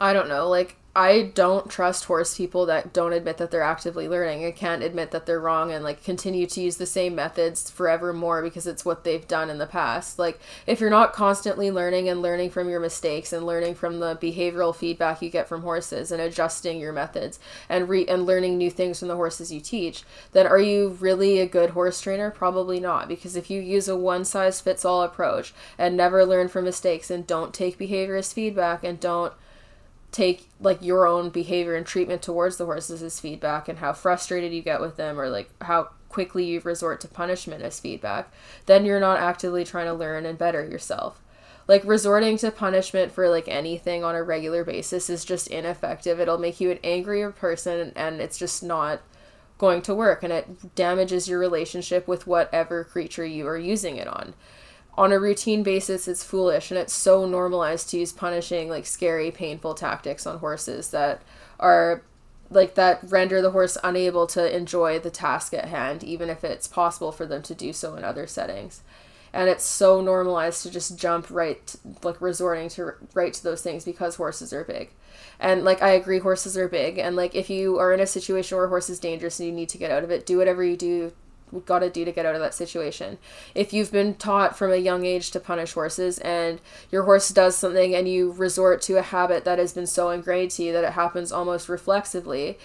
[0.00, 4.08] I don't know, like I don't trust horse people that don't admit that they're actively
[4.08, 7.70] learning and can't admit that they're wrong and like continue to use the same methods
[7.70, 10.18] forevermore because it's what they've done in the past.
[10.18, 14.16] Like if you're not constantly learning and learning from your mistakes and learning from the
[14.16, 17.38] behavioral feedback you get from horses and adjusting your methods
[17.68, 21.38] and re and learning new things from the horses you teach, then are you really
[21.38, 22.32] a good horse trainer?
[22.32, 26.48] Probably not because if you use a one size fits all approach and never learn
[26.48, 29.32] from mistakes and don't take behaviorist feedback and don't
[30.10, 34.52] take like your own behavior and treatment towards the horses as feedback and how frustrated
[34.52, 38.32] you get with them or like how quickly you resort to punishment as feedback,
[38.66, 41.22] then you're not actively trying to learn and better yourself.
[41.66, 46.18] Like resorting to punishment for like anything on a regular basis is just ineffective.
[46.18, 49.02] It'll make you an angrier person and it's just not
[49.58, 54.06] going to work and it damages your relationship with whatever creature you are using it
[54.06, 54.32] on
[54.98, 59.30] on a routine basis it's foolish and it's so normalized to use punishing like scary
[59.30, 61.22] painful tactics on horses that
[61.60, 62.02] are
[62.50, 66.66] like that render the horse unable to enjoy the task at hand even if it's
[66.66, 68.82] possible for them to do so in other settings.
[69.30, 73.84] And it's so normalized to just jump right like resorting to right to those things
[73.84, 74.90] because horses are big.
[75.38, 78.56] And like i agree horses are big and like if you are in a situation
[78.56, 80.64] where a horse is dangerous and you need to get out of it do whatever
[80.64, 81.12] you do
[81.66, 83.18] got to do to get out of that situation.
[83.54, 87.56] If you've been taught from a young age to punish horses and your horse does
[87.56, 90.84] something and you resort to a habit that has been so ingrained to you that
[90.84, 92.58] it happens almost reflexively,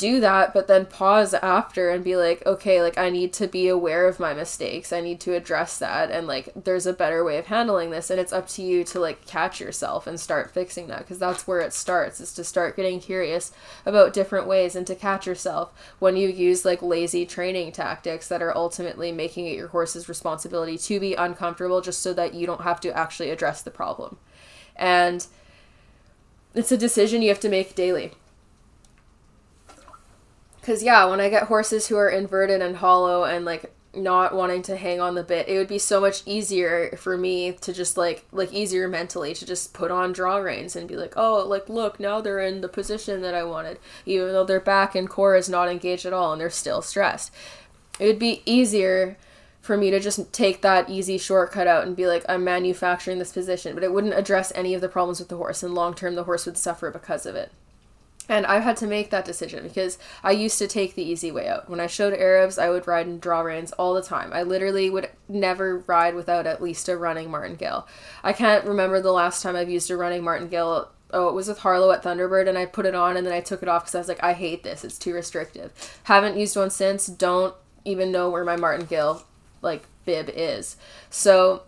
[0.00, 3.68] do that, but then pause after and be like, okay, like I need to be
[3.68, 4.94] aware of my mistakes.
[4.94, 6.10] I need to address that.
[6.10, 8.08] And like, there's a better way of handling this.
[8.08, 11.46] And it's up to you to like catch yourself and start fixing that because that's
[11.46, 13.52] where it starts is to start getting curious
[13.84, 18.42] about different ways and to catch yourself when you use like lazy training tactics that
[18.42, 22.62] are ultimately making it your horse's responsibility to be uncomfortable just so that you don't
[22.62, 24.16] have to actually address the problem.
[24.76, 25.26] And
[26.54, 28.14] it's a decision you have to make daily
[30.60, 34.62] because, yeah, when I get horses who are inverted and hollow and like not wanting
[34.62, 37.96] to hang on the bit, it would be so much easier for me to just
[37.96, 41.68] like, like easier mentally to just put on draw reins and be like, oh, like,
[41.68, 45.34] look, now they're in the position that I wanted, even though their back and core
[45.34, 47.32] is not engaged at all and they're still stressed.
[47.98, 49.16] It would be easier
[49.60, 53.32] for me to just take that easy shortcut out and be like, I'm manufacturing this
[53.32, 56.14] position, but it wouldn't address any of the problems with the horse, and long term,
[56.14, 57.52] the horse would suffer because of it.
[58.30, 61.48] And I've had to make that decision because I used to take the easy way
[61.48, 61.68] out.
[61.68, 64.32] When I showed Arabs, I would ride in draw reins all the time.
[64.32, 67.88] I literally would never ride without at least a running martingale.
[68.22, 70.92] I can't remember the last time I've used a running martingale.
[71.10, 73.40] Oh, it was with Harlow at Thunderbird, and I put it on and then I
[73.40, 74.84] took it off because I was like, I hate this.
[74.84, 76.00] It's too restrictive.
[76.04, 77.08] Haven't used one since.
[77.08, 79.24] Don't even know where my martingale
[79.60, 80.76] like bib is.
[81.10, 81.64] So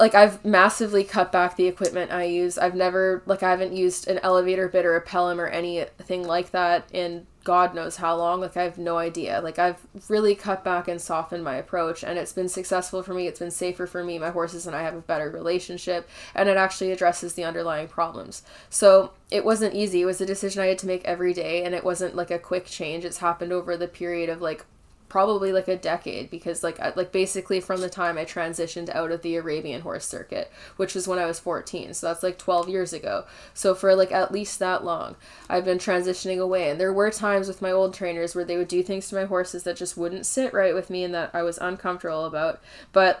[0.00, 2.56] like I've massively cut back the equipment I use.
[2.56, 6.52] I've never like I haven't used an elevator bit or a Pelham or anything like
[6.52, 8.40] that in God knows how long.
[8.40, 9.42] Like I have no idea.
[9.42, 13.26] Like I've really cut back and softened my approach and it's been successful for me.
[13.26, 14.18] It's been safer for me.
[14.18, 18.42] My horses and I have a better relationship and it actually addresses the underlying problems.
[18.70, 20.00] So it wasn't easy.
[20.00, 22.38] It was a decision I had to make every day and it wasn't like a
[22.38, 23.04] quick change.
[23.04, 24.64] It's happened over the period of like
[25.10, 29.20] probably like a decade because like like basically from the time I transitioned out of
[29.20, 31.92] the Arabian horse circuit, which was when I was 14.
[31.92, 33.24] So that's like 12 years ago.
[33.52, 35.16] So for like at least that long,
[35.50, 36.70] I've been transitioning away.
[36.70, 39.24] And there were times with my old trainers where they would do things to my
[39.24, 42.62] horses that just wouldn't sit right with me and that I was uncomfortable about.
[42.92, 43.20] But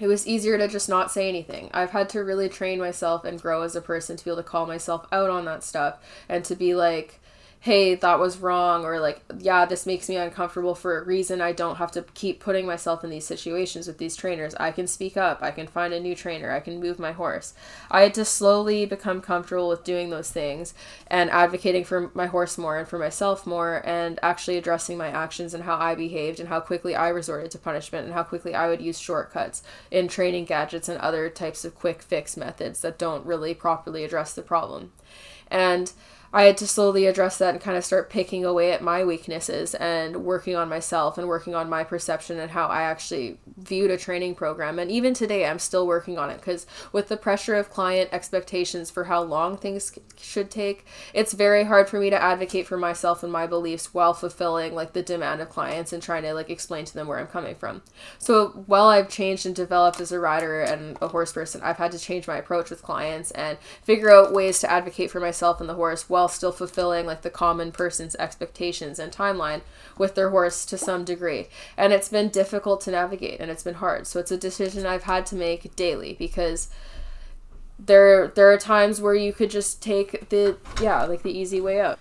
[0.00, 1.70] it was easier to just not say anything.
[1.72, 4.48] I've had to really train myself and grow as a person to be able to
[4.48, 7.20] call myself out on that stuff and to be like
[7.60, 11.40] hey, that was wrong, or like, yeah, this makes me uncomfortable for a reason.
[11.40, 14.54] I don't have to keep putting myself in these situations with these trainers.
[14.60, 15.42] I can speak up.
[15.42, 16.52] I can find a new trainer.
[16.52, 17.54] I can move my horse.
[17.90, 20.72] I had to slowly become comfortable with doing those things
[21.08, 25.52] and advocating for my horse more and for myself more and actually addressing my actions
[25.52, 28.68] and how I behaved and how quickly I resorted to punishment and how quickly I
[28.68, 33.26] would use shortcuts in training gadgets and other types of quick fix methods that don't
[33.26, 34.92] really properly address the problem.
[35.50, 35.90] And
[36.32, 39.74] I had to slowly address that and kind of start picking away at my weaknesses
[39.74, 43.96] and working on myself and working on my perception and how I actually viewed a
[43.96, 44.78] training program.
[44.78, 48.90] And even today, I'm still working on it because with the pressure of client expectations
[48.90, 53.22] for how long things should take, it's very hard for me to advocate for myself
[53.22, 56.84] and my beliefs while fulfilling like the demand of clients and trying to like explain
[56.84, 57.82] to them where I'm coming from.
[58.18, 61.92] So while I've changed and developed as a rider and a horse person, I've had
[61.92, 65.68] to change my approach with clients and figure out ways to advocate for myself and
[65.68, 69.60] the horse while still fulfilling like the common person's expectations and timeline
[69.96, 71.46] with their horse to some degree.
[71.76, 74.06] And it's been difficult to navigate and it's been hard.
[74.06, 76.68] So it's a decision I've had to make daily because
[77.78, 81.80] there there are times where you could just take the yeah, like the easy way
[81.80, 81.98] out.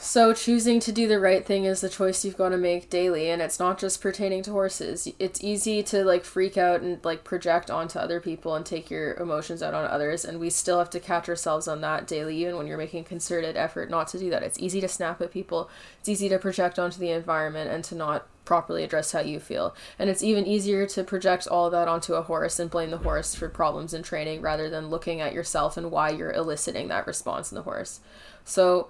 [0.00, 3.30] So choosing to do the right thing is the choice you've got to make daily
[3.30, 5.08] and it's not just pertaining to horses.
[5.18, 9.14] It's easy to like freak out and like project onto other people and take your
[9.14, 12.56] emotions out on others and we still have to catch ourselves on that daily even
[12.56, 14.44] when you're making concerted effort not to do that.
[14.44, 15.68] It's easy to snap at people.
[15.98, 19.74] It's easy to project onto the environment and to not properly address how you feel.
[19.98, 23.34] And it's even easier to project all that onto a horse and blame the horse
[23.34, 27.50] for problems in training rather than looking at yourself and why you're eliciting that response
[27.50, 27.98] in the horse.
[28.44, 28.88] So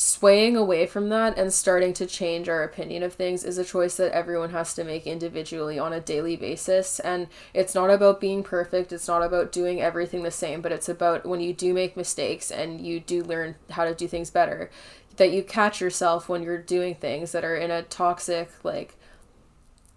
[0.00, 3.98] swaying away from that and starting to change our opinion of things is a choice
[3.98, 7.00] that everyone has to make individually on a daily basis.
[7.00, 10.88] And it's not about being perfect, it's not about doing everything the same, but it's
[10.88, 14.70] about when you do make mistakes and you do learn how to do things better,
[15.16, 18.96] that you catch yourself when you're doing things that are in a toxic, like,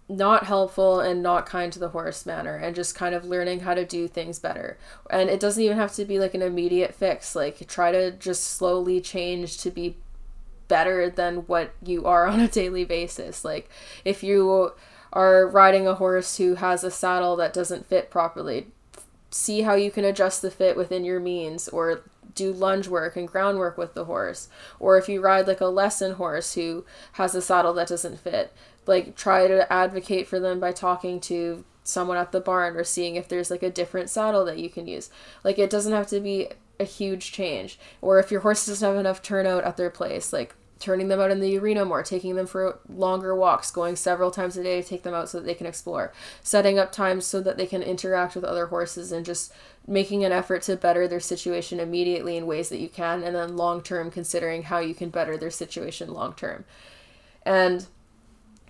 [0.08, 3.74] not helpful and not kind to the horse manner and just kind of learning how
[3.74, 4.78] to do things better.
[5.10, 7.34] And it doesn't even have to be like an immediate fix.
[7.34, 9.96] Like try to just slowly change to be
[10.68, 13.44] better than what you are on a daily basis.
[13.44, 13.70] Like
[14.04, 14.72] if you
[15.12, 18.66] are riding a horse who has a saddle that doesn't fit properly,
[19.30, 22.02] see how you can adjust the fit within your means or
[22.34, 24.48] do lunge work and groundwork with the horse.
[24.78, 28.52] Or if you ride like a lesson horse who has a saddle that doesn't fit,
[28.86, 33.16] like try to advocate for them by talking to someone at the barn or seeing
[33.16, 35.10] if there's like a different saddle that you can use.
[35.42, 36.48] Like it doesn't have to be
[36.80, 37.78] a huge change.
[38.00, 41.30] Or if your horse doesn't have enough turnout at their place, like turning them out
[41.30, 44.88] in the arena more, taking them for longer walks, going several times a day to
[44.88, 46.12] take them out so that they can explore,
[46.42, 49.52] setting up times so that they can interact with other horses and just
[49.86, 53.56] making an effort to better their situation immediately in ways that you can and then
[53.56, 56.64] long term considering how you can better their situation long term.
[57.46, 57.86] And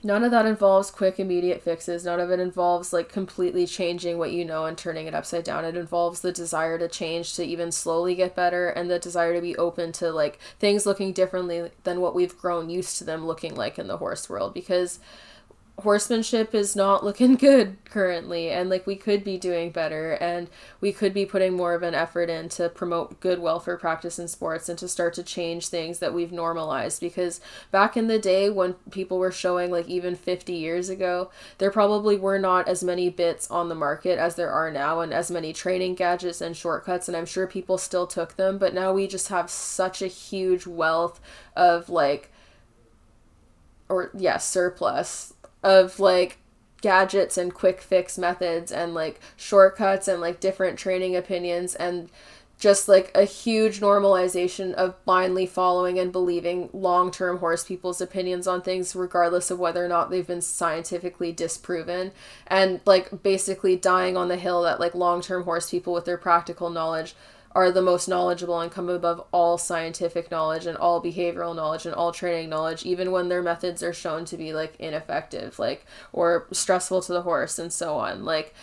[0.04, 2.04] none of that involves quick immediate fixes.
[2.04, 5.64] None of it involves like completely changing what you know and turning it upside down.
[5.64, 9.40] It involves the desire to change to even slowly get better and the desire to
[9.40, 13.54] be open to like things looking differently than what we've grown used to them looking
[13.54, 15.00] like in the horse world because
[15.78, 20.48] horsemanship is not looking good currently and like we could be doing better and
[20.80, 24.28] we could be putting more of an effort in to promote good welfare practice in
[24.28, 27.00] sports and to start to change things that we've normalized.
[27.00, 27.40] Because
[27.72, 32.16] back in the day when people were showing like even 50 years ago there probably
[32.16, 35.52] were not as many bits on the market as there are now and as many
[35.52, 39.28] training gadgets and shortcuts and I'm sure people still took them but now we just
[39.28, 41.20] have such a huge wealth
[41.56, 42.30] of like
[43.88, 45.33] or yeah, surplus
[45.64, 46.38] of like
[46.82, 52.10] gadgets and quick fix methods and like shortcuts and like different training opinions and
[52.58, 58.46] just like a huge normalization of blindly following and believing long term horse people's opinions
[58.46, 62.12] on things, regardless of whether or not they've been scientifically disproven.
[62.46, 66.18] And like basically dying on the hill that like long term horse people with their
[66.18, 67.14] practical knowledge
[67.54, 71.94] are the most knowledgeable and come above all scientific knowledge and all behavioral knowledge and
[71.94, 76.46] all training knowledge even when their methods are shown to be like ineffective like or
[76.52, 78.24] stressful to the horse and so on.
[78.24, 78.54] Like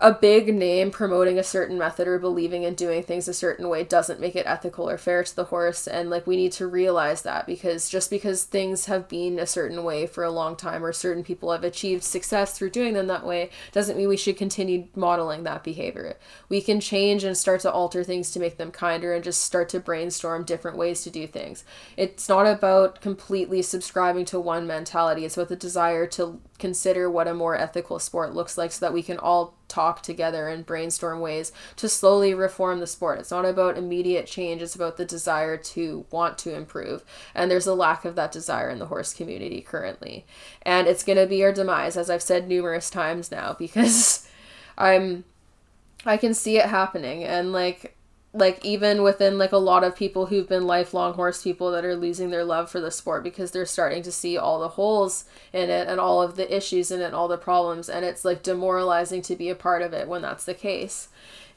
[0.00, 3.82] a big name promoting a certain method or believing in doing things a certain way
[3.82, 5.88] doesn't make it ethical or fair to the horse.
[5.88, 9.82] And like we need to realize that because just because things have been a certain
[9.82, 13.26] way for a long time or certain people have achieved success through doing them that
[13.26, 16.16] way doesn't mean we should continue modeling that behavior.
[16.48, 19.68] We can change and start to alter things to make them kinder and just start
[19.70, 21.64] to brainstorm different ways to do things.
[21.96, 25.24] It's not about completely subscribing to one mentality.
[25.24, 28.92] It's about the desire to consider what a more ethical sport looks like so that
[28.92, 33.18] we can all talk together and brainstorm ways to slowly reform the sport.
[33.18, 37.04] It's not about immediate change, it's about the desire to want to improve.
[37.34, 40.24] And there's a lack of that desire in the horse community currently.
[40.62, 44.28] And it's going to be our demise as I've said numerous times now because
[44.76, 45.24] I'm
[46.06, 47.96] I can see it happening and like
[48.34, 51.96] like even within like a lot of people who've been lifelong horse people that are
[51.96, 55.70] losing their love for the sport because they're starting to see all the holes in
[55.70, 59.22] it and all of the issues in it all the problems and it's like demoralizing
[59.22, 61.08] to be a part of it when that's the case.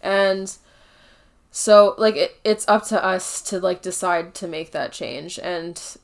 [0.01, 0.57] And
[1.51, 5.97] so like it, it's up to us to like decide to make that change and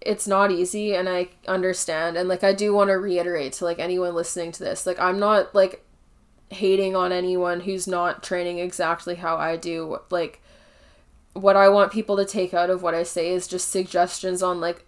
[0.00, 3.78] it's not easy and i understand and like i do want to reiterate to like
[3.78, 5.84] anyone listening to this like i'm not like
[6.50, 10.42] hating on anyone who's not training exactly how i do like
[11.32, 14.60] what i want people to take out of what i say is just suggestions on
[14.60, 14.84] like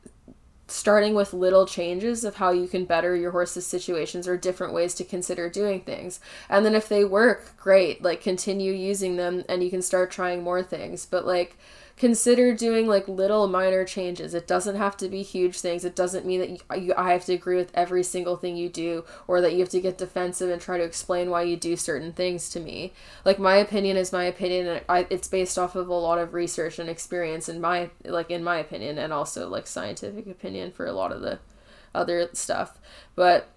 [0.73, 4.95] starting with little changes of how you can better your horse's situations or different ways
[4.95, 6.19] to consider doing things.
[6.49, 10.43] And then if they work, great, like continue using them and you can start trying
[10.43, 11.05] more things.
[11.05, 11.59] But like
[11.97, 14.35] consider doing like little minor changes.
[14.35, 15.85] It doesn't have to be huge things.
[15.85, 18.57] It doesn't mean that you, uh, you, I have to agree with every single thing
[18.57, 21.57] you do or that you have to get defensive and try to explain why you
[21.57, 22.93] do certain things to me.
[23.25, 26.35] Like my opinion is my opinion and I, it's based off of a lot of
[26.35, 30.87] research and experience in my like in my opinion and also like scientific opinion for
[30.87, 31.39] a lot of the
[31.95, 32.79] other stuff.
[33.15, 33.49] But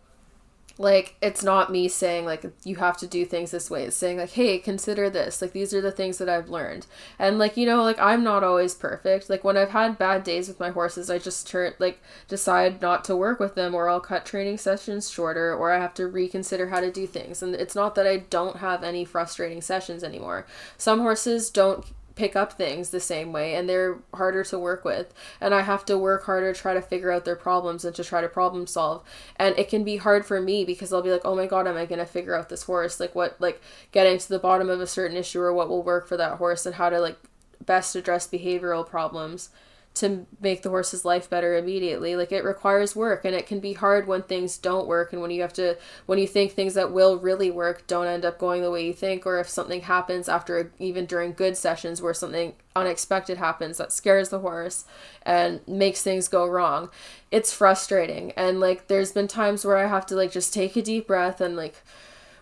[0.78, 3.84] like it's not me saying like you have to do things this way.
[3.84, 5.42] It's saying like hey consider this.
[5.42, 6.86] Like these are the things that i've learned.
[7.18, 9.30] And like you know like i'm not always perfect.
[9.30, 13.06] Like when i've had bad days with my horses i just turn like decide not
[13.06, 16.68] to work with them or i'll cut training sessions shorter or i have to reconsider
[16.70, 17.42] how to do things.
[17.42, 20.46] And it's not that i don't have any frustrating sessions anymore.
[20.78, 21.86] Some horses don't
[22.16, 25.14] pick up things the same way and they're harder to work with.
[25.42, 28.04] And i have to work harder to try to figure out their problems and to
[28.04, 29.04] try to problem solve.
[29.36, 31.78] And it can be hard for me because i'll be like oh my god am
[31.78, 33.00] i going to figure out this horse?
[33.00, 33.62] Like what like
[33.92, 36.66] getting to the bottom of a certain issue or what will work for that horse
[36.66, 37.18] and how to like
[37.66, 39.50] best address behavioral problems
[39.96, 42.16] to make the horse's life better immediately.
[42.16, 45.32] Like it requires work and it can be hard when things don't work and when
[45.32, 48.62] you have to when you think things that will really work don't end up going
[48.62, 52.54] the way you think or if something happens after even during good sessions where something
[52.76, 54.84] unexpected happens that scares the horse
[55.24, 56.90] and makes things go wrong.
[57.32, 60.82] It's frustrating and like there's been times where I have to like just take a
[60.82, 61.82] deep breath and like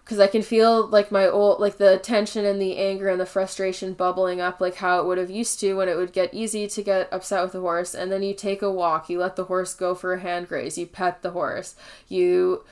[0.03, 3.25] because I can feel like my old like the tension and the anger and the
[3.25, 6.67] frustration bubbling up like how it would have used to when it would get easy
[6.67, 9.45] to get upset with the horse and then you take a walk you let the
[9.45, 11.75] horse go for a hand graze you pet the horse
[12.07, 12.63] you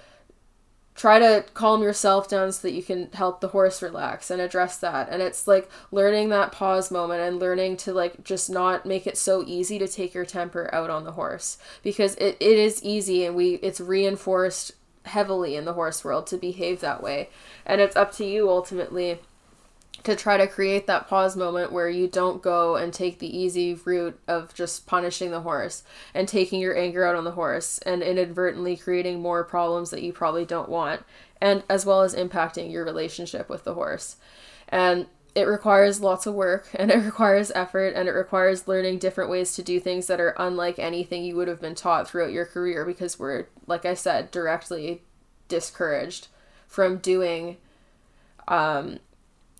[0.93, 4.77] try to calm yourself down so that you can help the horse relax and address
[4.77, 9.07] that and it's like learning that pause moment and learning to like just not make
[9.07, 12.83] it so easy to take your temper out on the horse because it, it is
[12.83, 14.73] easy and we it's reinforced
[15.05, 17.29] heavily in the horse world to behave that way.
[17.65, 19.19] And it's up to you ultimately
[20.03, 23.73] to try to create that pause moment where you don't go and take the easy
[23.73, 25.83] route of just punishing the horse
[26.13, 30.11] and taking your anger out on the horse and inadvertently creating more problems that you
[30.11, 31.03] probably don't want
[31.39, 34.15] and as well as impacting your relationship with the horse.
[34.69, 39.29] And it requires lots of work and it requires effort and it requires learning different
[39.29, 42.45] ways to do things that are unlike anything you would have been taught throughout your
[42.45, 45.01] career because we're like i said directly
[45.47, 46.27] discouraged
[46.67, 47.57] from doing
[48.47, 48.99] um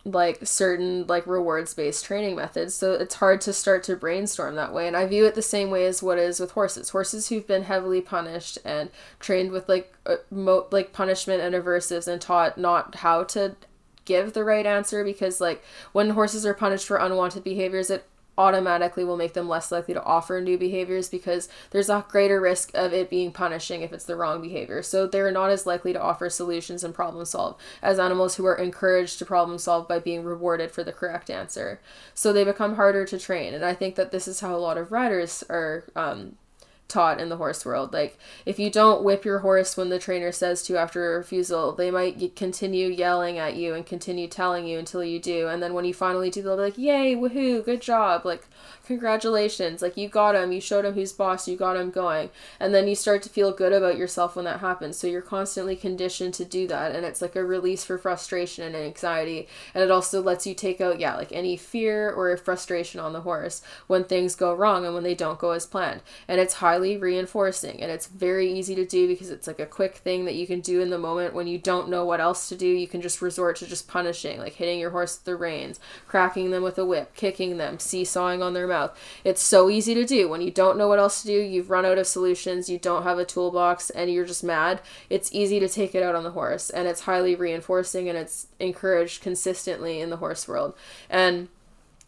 [0.03, 2.73] like certain like rewards based training methods.
[2.73, 4.87] So it's hard to start to brainstorm that way.
[4.87, 6.89] And i view it the same way as what is with horses.
[6.89, 12.07] Horses who've been heavily punished and trained with like uh, mo- like punishment and aversives
[12.07, 13.55] and taught not how to
[14.05, 18.05] give the right answer because like when horses are punished for unwanted behaviors it
[18.37, 22.71] automatically will make them less likely to offer new behaviors because there's a greater risk
[22.73, 24.81] of it being punishing if it's the wrong behavior.
[24.81, 28.55] So they're not as likely to offer solutions and problem solve as animals who are
[28.55, 31.79] encouraged to problem solve by being rewarded for the correct answer.
[32.13, 33.53] So they become harder to train.
[33.53, 36.37] And I think that this is how a lot of riders are um,
[36.91, 37.93] taught in the horse world.
[37.93, 41.71] Like, if you don't whip your horse when the trainer says to after a refusal,
[41.71, 45.47] they might continue yelling at you and continue telling you until you do.
[45.47, 48.25] And then when you finally do, they'll be like, Yay, woohoo, good job.
[48.25, 48.45] Like,
[48.91, 49.81] congratulations.
[49.81, 52.29] Like, you got him, you showed him who's boss, you got him going.
[52.59, 54.97] And then you start to feel good about yourself when that happens.
[54.97, 56.93] So you're constantly conditioned to do that.
[56.95, 59.47] And it's like a release for frustration and anxiety.
[59.73, 63.21] And it also lets you take out, yeah, like any fear or frustration on the
[63.21, 66.01] horse when things go wrong and when they don't go as planned.
[66.27, 69.95] And it's highly reinforcing and it's very easy to do because it's like a quick
[69.95, 72.55] thing that you can do in the moment when you don't know what else to
[72.55, 75.79] do you can just resort to just punishing like hitting your horse with the reins
[76.07, 78.80] cracking them with a whip kicking them seesawing on their mouth
[79.23, 81.85] it's so easy to do when you don't know what else to do you've run
[81.85, 85.67] out of solutions you don't have a toolbox and you're just mad it's easy to
[85.67, 90.09] take it out on the horse and it's highly reinforcing and it's encouraged consistently in
[90.09, 90.75] the horse world
[91.09, 91.47] and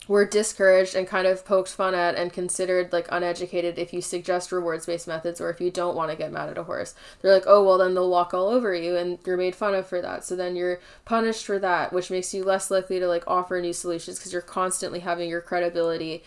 [0.08, 4.52] were discouraged and kind of poked fun at and considered like uneducated if you suggest
[4.52, 6.94] rewards based methods or if you don't want to get mad at a horse.
[7.22, 9.88] They're like, oh, well, then they'll walk all over you and you're made fun of
[9.88, 10.26] for that.
[10.26, 13.74] So then you're punished for that, which makes you less likely to like offer new
[13.74, 16.24] solutions because you're constantly having your credibility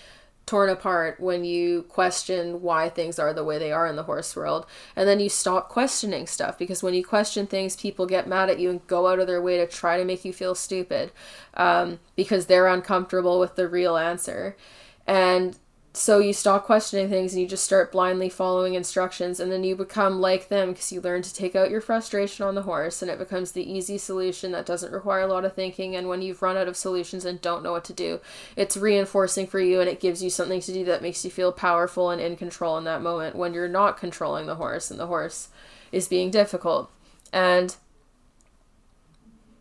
[0.47, 4.37] torn apart when you question why things are the way they are in the horse
[4.37, 4.65] world.
[4.95, 8.61] And then you stop questioning stuff because when you question things people get mad at
[8.61, 11.11] you and go out of their way to try to make you feel stupid
[11.55, 14.57] um, because they're uncomfortable with the real answer.
[15.05, 15.59] And
[15.97, 19.75] so you stop questioning things and you just start blindly following instructions and then you
[19.75, 23.11] become like them because you learn to take out your frustration on the horse and
[23.11, 26.43] it becomes the easy solution that doesn't require a lot of thinking and when you've
[26.43, 28.21] run out of solutions and don't know what to do
[28.57, 31.53] it's reinforcing for you and it gives you something to do that makes you feel
[31.53, 35.07] powerful and in control in that moment when you're not controlling the horse and the
[35.07, 35.49] horse
[35.93, 36.91] is being difficult.
[37.33, 37.75] And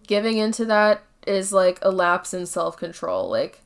[0.08, 3.30] giving into that is like a lapse in self-control.
[3.30, 3.62] Like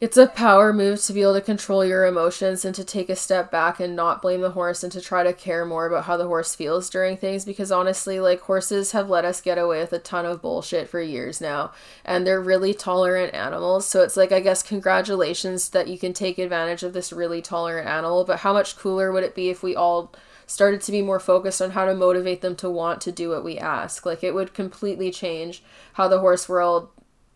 [0.00, 3.16] it's a power move to be able to control your emotions and to take a
[3.16, 6.16] step back and not blame the horse and to try to care more about how
[6.16, 9.92] the horse feels during things because honestly, like horses have let us get away with
[9.92, 11.72] a ton of bullshit for years now
[12.04, 13.88] and they're really tolerant animals.
[13.88, 17.88] So it's like, I guess, congratulations that you can take advantage of this really tolerant
[17.88, 20.12] animal, but how much cooler would it be if we all
[20.46, 23.44] started to be more focused on how to motivate them to want to do what
[23.44, 24.06] we ask?
[24.06, 25.62] Like, it would completely change
[25.94, 26.88] how the horse world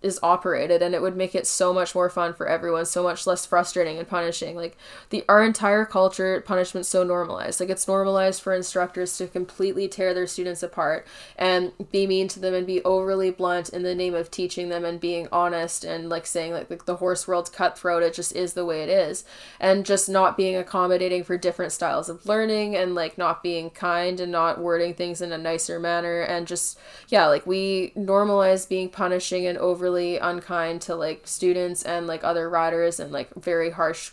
[0.02, 3.26] is operated and it would make it so much more fun for everyone so much
[3.26, 4.56] less frustrating and punishing.
[4.56, 4.76] Like
[5.10, 7.60] the our entire culture punishment's so normalized.
[7.60, 12.40] Like it's normalized for instructors to completely tear their students apart and be mean to
[12.40, 16.08] them and be overly blunt in the name of teaching them and being honest and
[16.08, 18.02] like saying like, like the horse world's cutthroat.
[18.02, 19.24] It just is the way it is.
[19.60, 24.20] And just not being accommodating for different styles of learning and like not being kind
[24.20, 26.78] and not wording things in a nicer manner and just
[27.08, 32.24] yeah like we normalize being punishing and overly really unkind to like students and like
[32.24, 34.10] other riders and like very harsh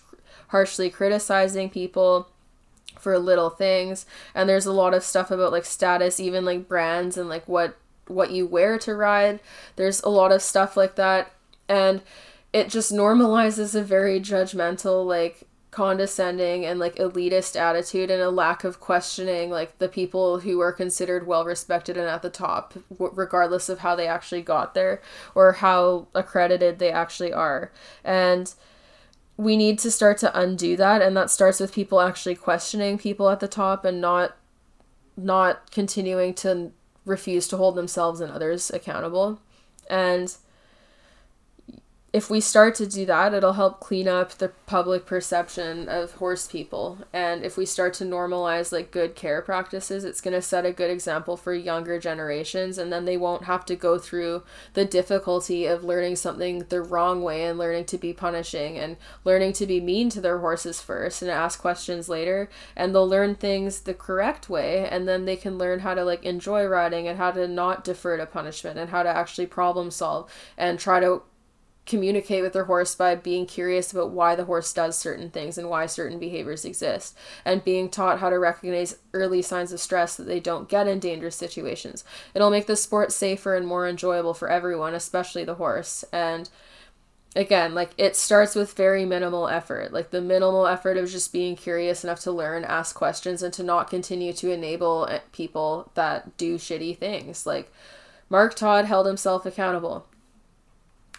[0.49, 2.27] harshly criticizing people
[2.97, 4.05] for little things.
[4.35, 7.77] And there's a lot of stuff about like status even like brands and like what
[8.07, 9.39] what you wear to ride.
[9.75, 11.31] There's a lot of stuff like that.
[11.67, 12.01] And
[12.51, 15.43] it just normalizes a very judgmental like
[15.79, 20.73] condescending and like elitist attitude and a lack of questioning like the people who are
[20.73, 25.01] considered well respected and at the top regardless of how they actually got there
[25.33, 27.71] or how accredited they actually are.
[28.03, 28.53] And
[29.37, 33.29] we need to start to undo that and that starts with people actually questioning people
[33.29, 34.35] at the top and not
[35.15, 36.73] not continuing to
[37.05, 39.39] refuse to hold themselves and others accountable.
[39.89, 40.35] And
[42.11, 46.47] if we start to do that, it'll help clean up the public perception of horse
[46.47, 46.97] people.
[47.13, 50.71] And if we start to normalize like good care practices, it's going to set a
[50.71, 52.79] good example for younger generations.
[52.79, 54.43] And then they won't have to go through
[54.73, 59.53] the difficulty of learning something the wrong way and learning to be punishing and learning
[59.53, 62.49] to be mean to their horses first and ask questions later.
[62.75, 64.89] And they'll learn things the correct way.
[64.89, 68.17] And then they can learn how to like enjoy riding and how to not defer
[68.17, 71.21] to punishment and how to actually problem solve and try to
[71.89, 75.69] communicate with their horse by being curious about why the horse does certain things and
[75.69, 80.25] why certain behaviors exist and being taught how to recognize early signs of stress that
[80.25, 82.03] they don't get in dangerous situations.
[82.35, 86.05] It'll make the sport safer and more enjoyable for everyone, especially the horse.
[86.13, 86.49] And
[87.35, 89.91] again, like it starts with very minimal effort.
[89.91, 93.63] Like the minimal effort of just being curious enough to learn, ask questions, and to
[93.63, 97.47] not continue to enable eh, people that do shitty things.
[97.47, 97.71] Like
[98.29, 100.05] Mark Todd held himself accountable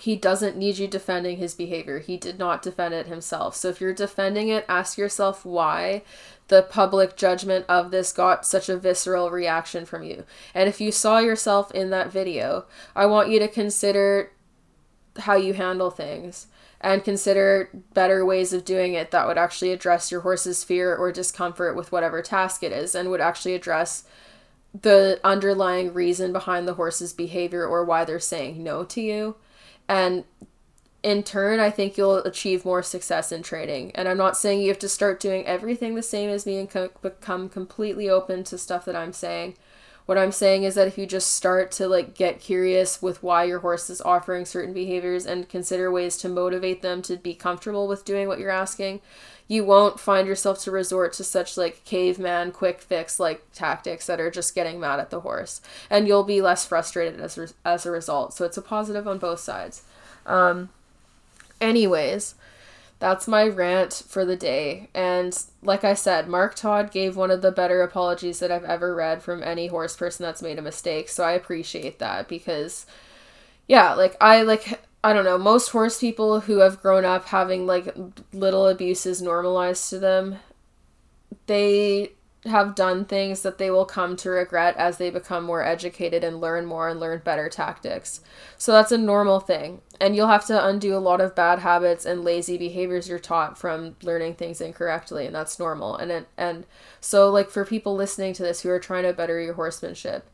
[0.00, 1.98] he doesn't need you defending his behavior.
[1.98, 3.54] He did not defend it himself.
[3.54, 6.02] So if you're defending it, ask yourself why
[6.48, 10.24] the public judgment of this got such a visceral reaction from you.
[10.54, 12.64] And if you saw yourself in that video,
[12.96, 14.32] I want you to consider
[15.18, 16.46] how you handle things
[16.80, 21.12] and consider better ways of doing it that would actually address your horse's fear or
[21.12, 24.04] discomfort with whatever task it is and would actually address
[24.80, 29.36] the underlying reason behind the horse's behavior or why they're saying no to you
[29.90, 30.22] and
[31.02, 33.90] in turn, I think you'll achieve more success in trading.
[33.96, 36.70] And I'm not saying you have to start doing everything the same as me and
[36.70, 39.56] co- become completely open to stuff that I'm saying.
[40.06, 43.44] What I'm saying is that if you just start to like get curious with why
[43.44, 47.88] your horse is offering certain behaviors and consider ways to motivate them to be comfortable
[47.88, 49.00] with doing what you're asking,
[49.50, 54.20] you won't find yourself to resort to such like caveman quick fix like tactics that
[54.20, 55.60] are just getting mad at the horse.
[55.90, 58.32] And you'll be less frustrated as, re- as a result.
[58.32, 59.82] So it's a positive on both sides.
[60.24, 60.68] Um
[61.60, 62.36] anyways
[63.00, 64.88] that's my rant for the day.
[64.94, 68.94] And like i said mark todd gave one of the better apologies that i've ever
[68.94, 71.08] read from any horse person that's made a mistake.
[71.08, 72.86] So i appreciate that because
[73.66, 77.66] yeah like i like I don't know, most horse people who have grown up having
[77.66, 77.94] like
[78.32, 80.38] little abuses normalized to them,
[81.46, 82.12] they
[82.46, 86.40] have done things that they will come to regret as they become more educated and
[86.40, 88.20] learn more and learn better tactics.
[88.56, 89.82] So that's a normal thing.
[90.00, 93.58] And you'll have to undo a lot of bad habits and lazy behaviors you're taught
[93.58, 95.96] from learning things incorrectly and that's normal.
[95.96, 96.66] And it, and
[97.00, 100.26] so like for people listening to this who are trying to better your horsemanship,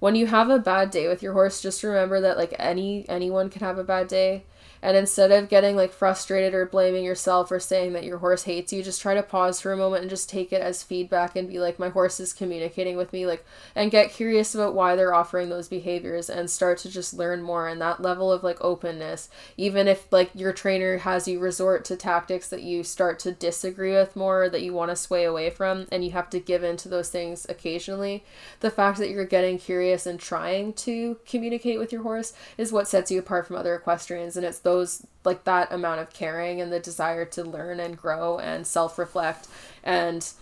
[0.00, 3.50] when you have a bad day with your horse, just remember that like any anyone
[3.50, 4.44] can have a bad day
[4.82, 8.72] and instead of getting like frustrated or blaming yourself or saying that your horse hates
[8.72, 11.48] you, just try to pause for a moment and just take it as feedback and
[11.48, 13.44] be like, my horse is communicating with me, like,
[13.74, 17.68] and get curious about why they're offering those behaviors and start to just learn more.
[17.68, 21.96] And that level of like openness, even if like your trainer has you resort to
[21.96, 25.86] tactics that you start to disagree with more, that you want to sway away from,
[25.92, 28.24] and you have to give in to those things occasionally,
[28.60, 32.88] the fact that you're getting curious and trying to communicate with your horse is what
[32.88, 34.36] sets you apart from other equestrians.
[34.36, 38.38] And it's those like that amount of caring and the desire to learn and grow
[38.38, 39.48] and self-reflect
[39.82, 40.32] and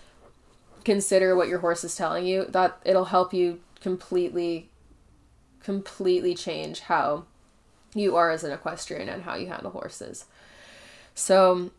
[0.84, 4.68] consider what your horse is telling you that it'll help you completely
[5.62, 7.24] completely change how
[7.94, 10.26] you are as an equestrian and how you handle horses.
[11.14, 11.70] So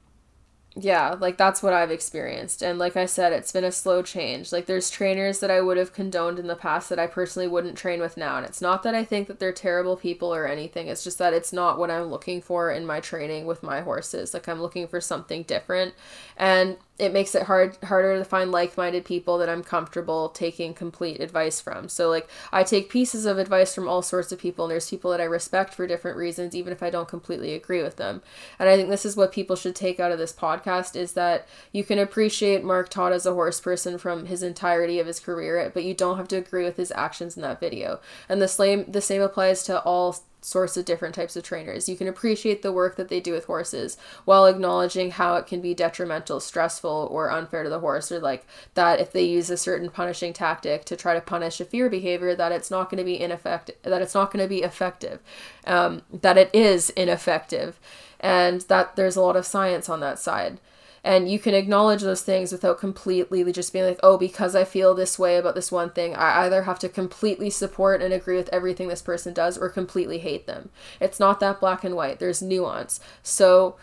[0.83, 2.61] yeah, like that's what I've experienced.
[2.61, 4.51] And like I said, it's been a slow change.
[4.51, 7.77] Like there's trainers that I would have condoned in the past that I personally wouldn't
[7.77, 8.37] train with now.
[8.37, 10.87] And it's not that I think that they're terrible people or anything.
[10.87, 14.33] It's just that it's not what I'm looking for in my training with my horses.
[14.33, 15.93] Like I'm looking for something different.
[16.37, 21.21] And it makes it hard harder to find like-minded people that I'm comfortable taking complete
[21.21, 21.87] advice from.
[21.87, 25.09] So like I take pieces of advice from all sorts of people and there's people
[25.11, 28.21] that I respect for different reasons even if I don't completely agree with them.
[28.59, 31.47] And I think this is what people should take out of this podcast is that
[31.71, 35.71] you can appreciate Mark Todd as a horse person from his entirety of his career,
[35.73, 38.01] but you don't have to agree with his actions in that video.
[38.27, 41.89] And the same the same applies to all sorts of different types of trainers.
[41.89, 45.61] You can appreciate the work that they do with horses while acknowledging how it can
[45.61, 49.57] be detrimental, stressful, or unfair to the horse, or like that if they use a
[49.57, 53.03] certain punishing tactic to try to punish a fear behavior, that it's not going to
[53.03, 55.19] be ineffective, that it's not going to be effective,
[55.65, 57.79] um, that it is ineffective,
[58.19, 60.59] and that there's a lot of science on that side
[61.03, 64.93] and you can acknowledge those things without completely just being like oh because i feel
[64.93, 68.49] this way about this one thing i either have to completely support and agree with
[68.51, 70.69] everything this person does or completely hate them.
[70.99, 72.19] It's not that black and white.
[72.19, 72.99] There's nuance.
[73.23, 73.75] So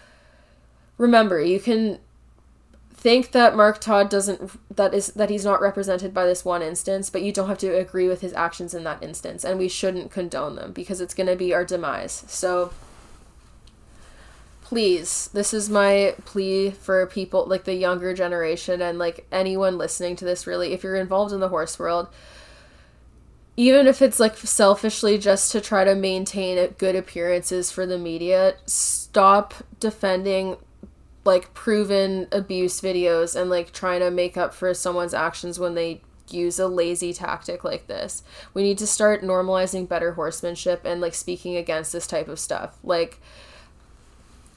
[0.99, 1.99] remember you can
[2.93, 7.11] think that Mark Todd doesn't that is that he's not represented by this one instance,
[7.11, 10.11] but you don't have to agree with his actions in that instance and we shouldn't
[10.11, 12.25] condone them because it's going to be our demise.
[12.27, 12.73] So
[14.67, 20.17] please this is my plea for people like the younger generation and like anyone listening
[20.17, 22.09] to this really if you're involved in the horse world
[23.57, 28.57] even if it's like selfishly just to try to maintain good appearances for the media
[28.67, 30.57] stop defending
[31.25, 36.01] like proven abuse videos and like trying to make up for someone's actions when they
[36.29, 38.25] use a lazy tactic like this.
[38.53, 42.79] We need to start normalizing better horsemanship and like speaking against this type of stuff.
[42.83, 43.21] Like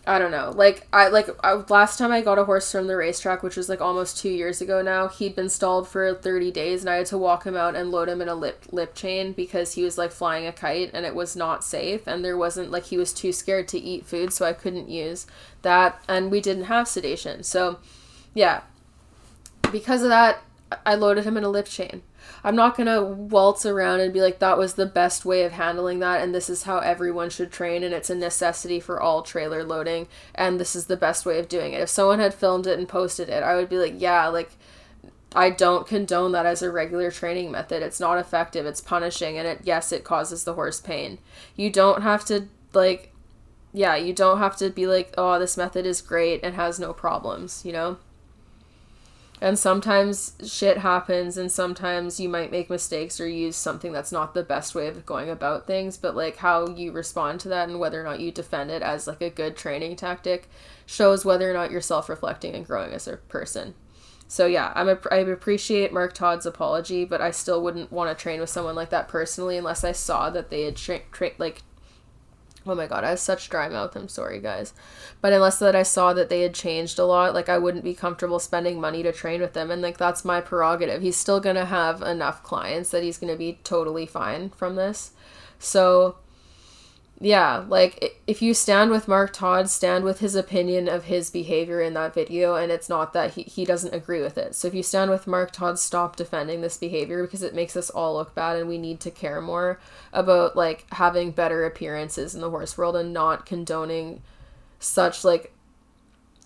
[0.10, 0.52] I don't know.
[0.56, 3.70] Like I like I, last time I got a horse from the racetrack, which was
[3.70, 5.08] like almost two years ago now.
[5.08, 8.10] He'd been stalled for thirty days, and I had to walk him out and load
[8.10, 11.14] him in a lip lip chain because he was like flying a kite, and it
[11.14, 12.08] was not safe.
[12.08, 15.28] And there wasn't like he was too scared to eat food, so I couldn't use
[15.62, 16.04] that.
[16.08, 17.78] And we didn't have sedation, so
[18.34, 18.62] yeah.
[19.72, 20.42] Because of that,
[20.88, 22.02] I loaded him in a lip chain.
[22.44, 25.52] I'm not going to waltz around and be like, that was the best way of
[25.54, 29.22] handling that, and this is how everyone should train, and it's a necessity for all
[29.22, 31.82] trailer loading, and this is the best way of doing it.
[31.82, 34.52] If someone had filmed it and posted it, I would be like, yeah, like,
[35.36, 37.84] I don't condone that as a regular training method.
[37.84, 41.20] It's not effective, it's punishing, and it, yes, it causes the horse pain.
[41.56, 43.14] You don't have to, like,
[43.72, 46.94] yeah, you don't have to be like, oh, this method is great and has no
[46.94, 47.98] problems, you know?
[49.42, 54.34] And sometimes shit happens, and sometimes you might make mistakes or use something that's not
[54.34, 55.98] the best way of going about things.
[55.98, 59.08] But like how you respond to that and whether or not you defend it as
[59.08, 60.50] like a good training tactic
[60.86, 63.76] shows whether or not you're self reflecting and growing as a person.
[64.28, 68.22] So yeah, I'm a, I appreciate Mark Todd's apology, but I still wouldn't want to
[68.22, 71.64] train with someone like that personally unless I saw that they had tra- tra- like
[72.70, 73.96] Oh my god, I have such dry mouth.
[73.96, 74.74] I'm sorry, guys.
[75.22, 77.96] But unless that I saw that they had changed a lot, like I wouldn't be
[77.96, 81.02] comfortable spending money to train with them and like that's my prerogative.
[81.02, 84.76] He's still going to have enough clients that he's going to be totally fine from
[84.76, 85.12] this.
[85.58, 86.18] So
[87.22, 91.82] yeah, like if you stand with Mark Todd, stand with his opinion of his behavior
[91.82, 94.56] in that video, and it's not that he, he doesn't agree with it.
[94.56, 97.90] So if you stand with Mark Todd, stop defending this behavior because it makes us
[97.90, 99.82] all look bad, and we need to care more
[100.14, 104.22] about like having better appearances in the horse world and not condoning
[104.80, 105.52] such like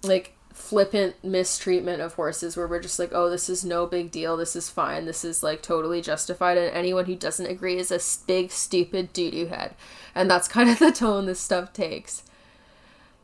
[0.01, 4.37] like flippant mistreatment of horses where we're just like, oh, this is no big deal.
[4.37, 5.05] This is fine.
[5.05, 6.57] This is like totally justified.
[6.57, 9.73] And anyone who doesn't agree is a big, stupid doo doo head.
[10.13, 12.23] And that's kind of the tone this stuff takes.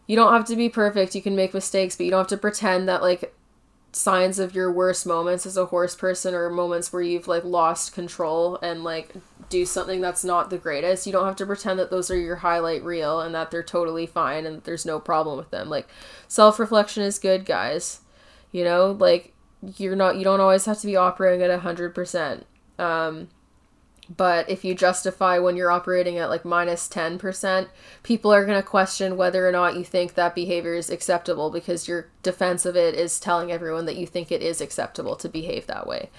[0.08, 1.14] You don't have to be perfect.
[1.14, 3.34] You can make mistakes, but you don't have to pretend that like
[3.92, 7.94] signs of your worst moments as a horse person or moments where you've like lost
[7.94, 9.14] control and like
[9.50, 12.38] do something that's not the greatest you don't have to pretend that those are your
[12.38, 15.70] highlight reel and that they're totally fine and there's no problem with them.
[15.70, 15.88] Like
[16.28, 18.02] self-reflection is good guys.
[18.52, 19.34] You know like
[19.78, 22.46] you're not you don't always have to be operating at a hundred percent.
[22.78, 23.30] Um
[24.16, 27.68] but if you justify when you're operating at like minus 10%,
[28.02, 31.88] people are going to question whether or not you think that behavior is acceptable because
[31.88, 35.68] your defense of it is telling everyone that you think it is acceptable to behave
[35.68, 36.10] that way.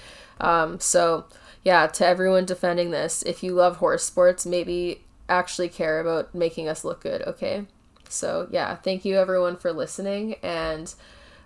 [0.40, 1.24] Um, so,
[1.64, 6.68] yeah, to everyone defending this, if you love horse sports, maybe actually care about making
[6.68, 7.66] us look good, okay?
[8.08, 10.94] So, yeah, thank you everyone for listening and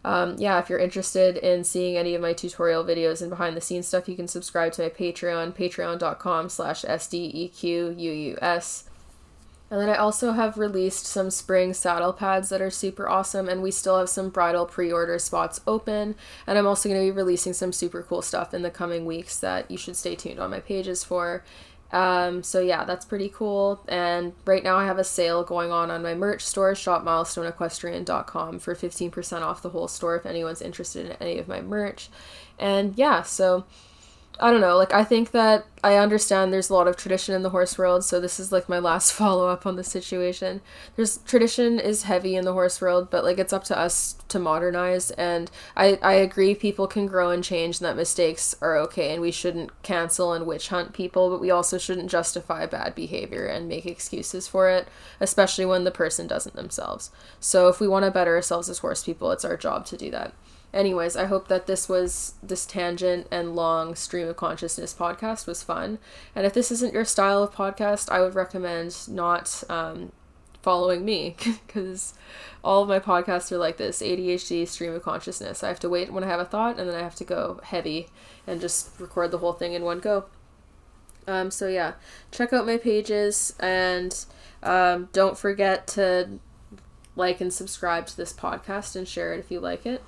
[0.05, 3.61] um, yeah, if you're interested in seeing any of my tutorial videos and behind the
[3.61, 8.85] scenes stuff, you can subscribe to my Patreon, patreon.com slash SDEQUUS.
[9.71, 13.63] And then I also have released some spring saddle pads that are super awesome, and
[13.63, 16.15] we still have some bridle pre order spots open.
[16.47, 19.41] And I'm also going to be releasing some super cool stuff in the coming weeks
[19.41, 21.43] that you should stay tuned on my pages for.
[21.95, 23.81] Um, so yeah, that's pretty cool.
[23.87, 28.75] And right now I have a sale going on on my merch store, shopmilestoneequestrian.com for
[28.75, 32.09] 15% off the whole store if anyone's interested in any of my merch.
[32.59, 33.65] And yeah, so
[34.41, 37.43] I don't know, like I think that I understand there's a lot of tradition in
[37.43, 40.61] the horse world, so this is like my last follow up on the situation.
[40.97, 44.41] There's tradition is heavy in the horse world, but like it's up to us to
[44.41, 49.13] modernize and I I agree people can grow and change and that mistakes are okay
[49.13, 53.47] and we shouldn't cancel and witch hunt people, but we also shouldn't justify bad behavior
[53.47, 54.89] and make excuses for it,
[55.21, 57.13] especially when the person doesn't themselves.
[57.39, 60.11] So if we want to better ourselves as horse people, it's our job to do
[60.11, 60.35] that
[60.75, 65.63] anyways, I hope that this was this tangent and long stream of consciousness podcast was
[65.63, 65.99] fun.
[66.35, 70.13] And if this isn't your style of podcast, I would recommend not um,
[70.61, 71.37] following me
[71.67, 72.15] because
[72.63, 75.63] all of my podcasts are like this ADHD stream of consciousness.
[75.63, 77.61] I have to wait when I have a thought and then I have to go
[77.63, 78.09] heavy
[78.47, 80.25] and just record the whole thing in one go.
[81.27, 81.95] Um, so yeah,
[82.31, 84.25] check out my pages and
[84.63, 86.41] um, don't forget to
[87.17, 90.03] like and subscribe to this podcast and share it if you like it.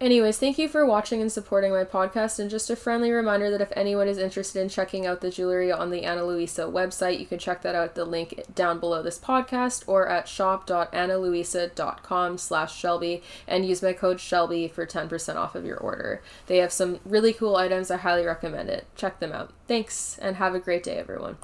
[0.00, 2.38] Anyways, thank you for watching and supporting my podcast.
[2.38, 5.70] And just a friendly reminder that if anyone is interested in checking out the jewelry
[5.70, 9.18] on the Ana Luisa website, you can check that out the link down below this
[9.18, 15.66] podcast or at shop.analuisa.com slash Shelby and use my code Shelby for 10% off of
[15.66, 16.22] your order.
[16.46, 17.90] They have some really cool items.
[17.90, 18.86] I highly recommend it.
[18.96, 19.52] Check them out.
[19.68, 21.36] Thanks and have a great day, everyone.